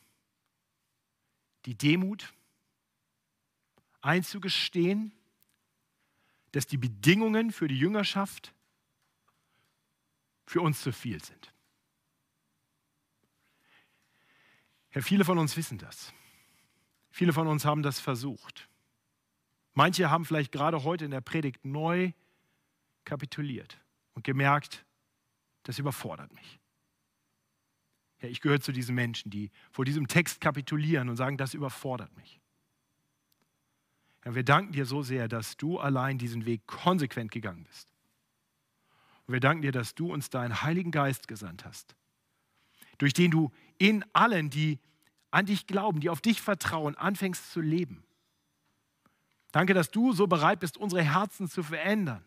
die 1.66 1.76
Demut, 1.76 2.32
einzugestehen, 4.00 5.12
dass 6.52 6.66
die 6.66 6.78
Bedingungen 6.78 7.52
für 7.52 7.68
die 7.68 7.78
Jüngerschaft 7.78 8.54
für 10.46 10.60
uns 10.60 10.80
zu 10.80 10.92
viel 10.92 11.22
sind. 11.22 11.52
Herr, 14.88 15.02
viele 15.02 15.24
von 15.24 15.38
uns 15.38 15.56
wissen 15.56 15.78
das. 15.78 16.12
Viele 17.10 17.32
von 17.32 17.46
uns 17.46 17.64
haben 17.64 17.82
das 17.82 18.00
versucht. 18.00 18.68
Manche 19.74 20.10
haben 20.10 20.24
vielleicht 20.24 20.52
gerade 20.52 20.82
heute 20.82 21.04
in 21.04 21.10
der 21.10 21.20
Predigt 21.20 21.64
neu 21.64 22.12
kapituliert 23.04 23.80
und 24.14 24.24
gemerkt, 24.24 24.84
das 25.62 25.78
überfordert 25.78 26.32
mich. 26.34 26.59
Ja, 28.20 28.28
ich 28.28 28.40
gehöre 28.40 28.60
zu 28.60 28.72
diesen 28.72 28.94
Menschen, 28.94 29.30
die 29.30 29.50
vor 29.70 29.84
diesem 29.84 30.08
Text 30.08 30.40
kapitulieren 30.40 31.08
und 31.08 31.16
sagen, 31.16 31.36
das 31.36 31.54
überfordert 31.54 32.14
mich. 32.16 32.40
Ja, 34.24 34.34
wir 34.34 34.44
danken 34.44 34.72
dir 34.72 34.84
so 34.84 35.02
sehr, 35.02 35.28
dass 35.28 35.56
du 35.56 35.78
allein 35.78 36.18
diesen 36.18 36.44
Weg 36.44 36.66
konsequent 36.66 37.30
gegangen 37.30 37.64
bist. 37.64 37.92
Und 39.26 39.32
wir 39.32 39.40
danken 39.40 39.62
dir, 39.62 39.72
dass 39.72 39.94
du 39.94 40.12
uns 40.12 40.28
deinen 40.28 40.62
Heiligen 40.62 40.90
Geist 40.90 41.28
gesandt 41.28 41.64
hast, 41.64 41.96
durch 42.98 43.14
den 43.14 43.30
du 43.30 43.50
in 43.78 44.04
allen, 44.12 44.50
die 44.50 44.78
an 45.30 45.46
dich 45.46 45.66
glauben, 45.66 46.00
die 46.00 46.10
auf 46.10 46.20
dich 46.20 46.42
vertrauen, 46.42 46.96
anfängst 46.96 47.52
zu 47.52 47.60
leben. 47.60 48.04
Danke, 49.52 49.74
dass 49.74 49.90
du 49.90 50.12
so 50.12 50.26
bereit 50.26 50.60
bist, 50.60 50.76
unsere 50.76 51.02
Herzen 51.02 51.48
zu 51.48 51.62
verändern, 51.62 52.24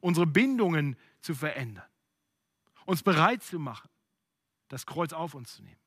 unsere 0.00 0.26
Bindungen 0.26 0.96
zu 1.20 1.34
verändern, 1.34 1.86
uns 2.84 3.02
bereit 3.02 3.42
zu 3.42 3.58
machen, 3.58 3.88
das 4.68 4.86
Kreuz 4.86 5.12
auf 5.12 5.34
uns 5.34 5.54
zu 5.54 5.62
nehmen. 5.62 5.80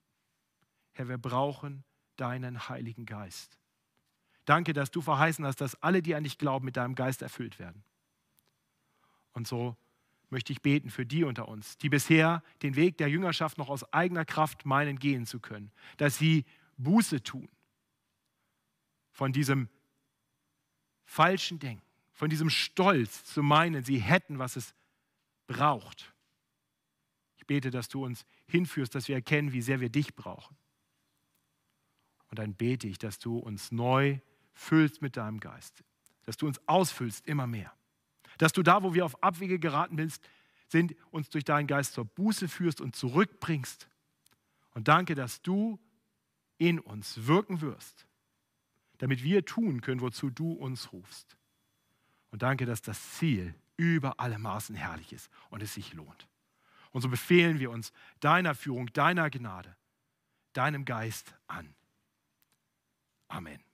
Herr, 0.94 1.08
wir 1.08 1.18
brauchen 1.18 1.84
deinen 2.16 2.70
Heiligen 2.70 3.06
Geist. 3.06 3.58
Danke, 4.46 4.74
dass 4.74 4.92
du 4.92 5.02
verheißen 5.02 5.46
hast, 5.46 5.62
dass 5.62 5.82
alle, 5.82 6.02
die 6.02 6.16
an 6.16 6.24
dich 6.24 6.38
glauben, 6.38 6.66
mit 6.66 6.78
deinem 6.78 6.96
Geist 6.96 7.22
erfüllt 7.22 7.60
werden. 7.60 7.84
Und 9.34 9.48
so 9.48 9.78
möchte 10.30 10.54
ich 10.54 10.62
beten 10.62 10.90
für 10.90 11.06
die 11.06 11.24
unter 11.24 11.48
uns, 11.48 11.78
die 11.78 11.90
bisher 11.90 12.44
den 12.62 12.76
Weg 12.76 12.98
der 12.98 13.10
Jüngerschaft 13.10 13.58
noch 13.58 13.70
aus 13.70 13.92
eigener 13.94 14.26
Kraft 14.26 14.66
meinen 14.66 15.00
gehen 15.00 15.26
zu 15.26 15.40
können, 15.40 15.72
dass 15.98 16.18
sie 16.18 16.46
Buße 16.78 17.24
tun 17.24 17.50
von 19.12 19.34
diesem 19.34 19.70
falschen 21.06 21.60
Denken, 21.60 21.86
von 22.12 22.30
diesem 22.30 22.50
Stolz 22.50 23.26
zu 23.26 23.42
meinen, 23.44 23.84
sie 23.84 24.00
hätten, 24.00 24.40
was 24.40 24.56
es 24.56 24.74
braucht. 25.48 26.14
Bete, 27.50 27.70
dass 27.70 27.90
du 27.90 28.06
uns 28.06 28.26
hinführst, 28.48 28.96
dass 28.96 29.10
wir 29.10 29.16
erkennen, 29.16 29.52
wie 29.52 29.62
sehr 29.62 29.82
wir 29.82 29.90
dich 29.90 30.16
brauchen. 30.16 30.56
Und 32.30 32.40
dann 32.40 32.54
bete 32.54 32.88
ich, 32.88 32.98
dass 32.98 33.20
du 33.20 33.38
uns 33.38 33.72
neu 33.72 34.20
füllst 34.54 35.02
mit 35.02 35.18
deinem 35.18 35.42
Geist, 35.42 35.84
dass 36.24 36.38
du 36.38 36.48
uns 36.48 36.62
ausfüllst 36.68 37.28
immer 37.28 37.48
mehr 37.48 37.74
dass 38.40 38.54
du 38.54 38.64
da, 38.64 38.82
wo 38.82 38.96
wir 38.96 39.06
auf 39.06 39.22
Abwege 39.22 39.60
geraten 39.60 39.98
bist, 39.98 40.28
sind, 40.70 40.96
uns 41.12 41.30
durch 41.30 41.44
deinen 41.44 41.68
Geist 41.68 41.94
zur 41.94 42.06
Buße 42.06 42.48
führst 42.48 42.82
und 42.82 42.96
zurückbringst. 42.96 43.88
Und 44.74 44.88
danke, 44.88 45.14
dass 45.14 45.42
du 45.42 45.78
in 46.58 46.80
uns 46.80 47.28
wirken 47.28 47.62
wirst, 47.62 48.08
damit 48.98 49.24
wir 49.24 49.46
tun 49.46 49.82
können, 49.82 50.02
wozu 50.02 50.30
du 50.30 50.54
uns 50.54 50.92
rufst. 50.94 51.38
Und 52.32 52.42
danke, 52.42 52.66
dass 52.66 52.82
das 52.82 53.18
Ziel 53.18 53.54
über 53.78 54.20
alle 54.20 54.40
Maßen 54.40 54.76
herrlich 54.76 55.12
ist 55.12 55.30
und 55.50 55.62
es 55.62 55.74
sich 55.74 55.94
lohnt. 55.94 56.28
Und 56.92 57.02
so 57.02 57.10
befehlen 57.10 57.60
wir 57.60 57.72
uns 57.72 57.92
deiner 58.20 58.56
Führung, 58.56 58.92
deiner 58.94 59.30
Gnade, 59.30 59.76
deinem 60.54 60.86
Geist 60.86 61.34
an. 61.48 61.76
Amen. 63.28 63.69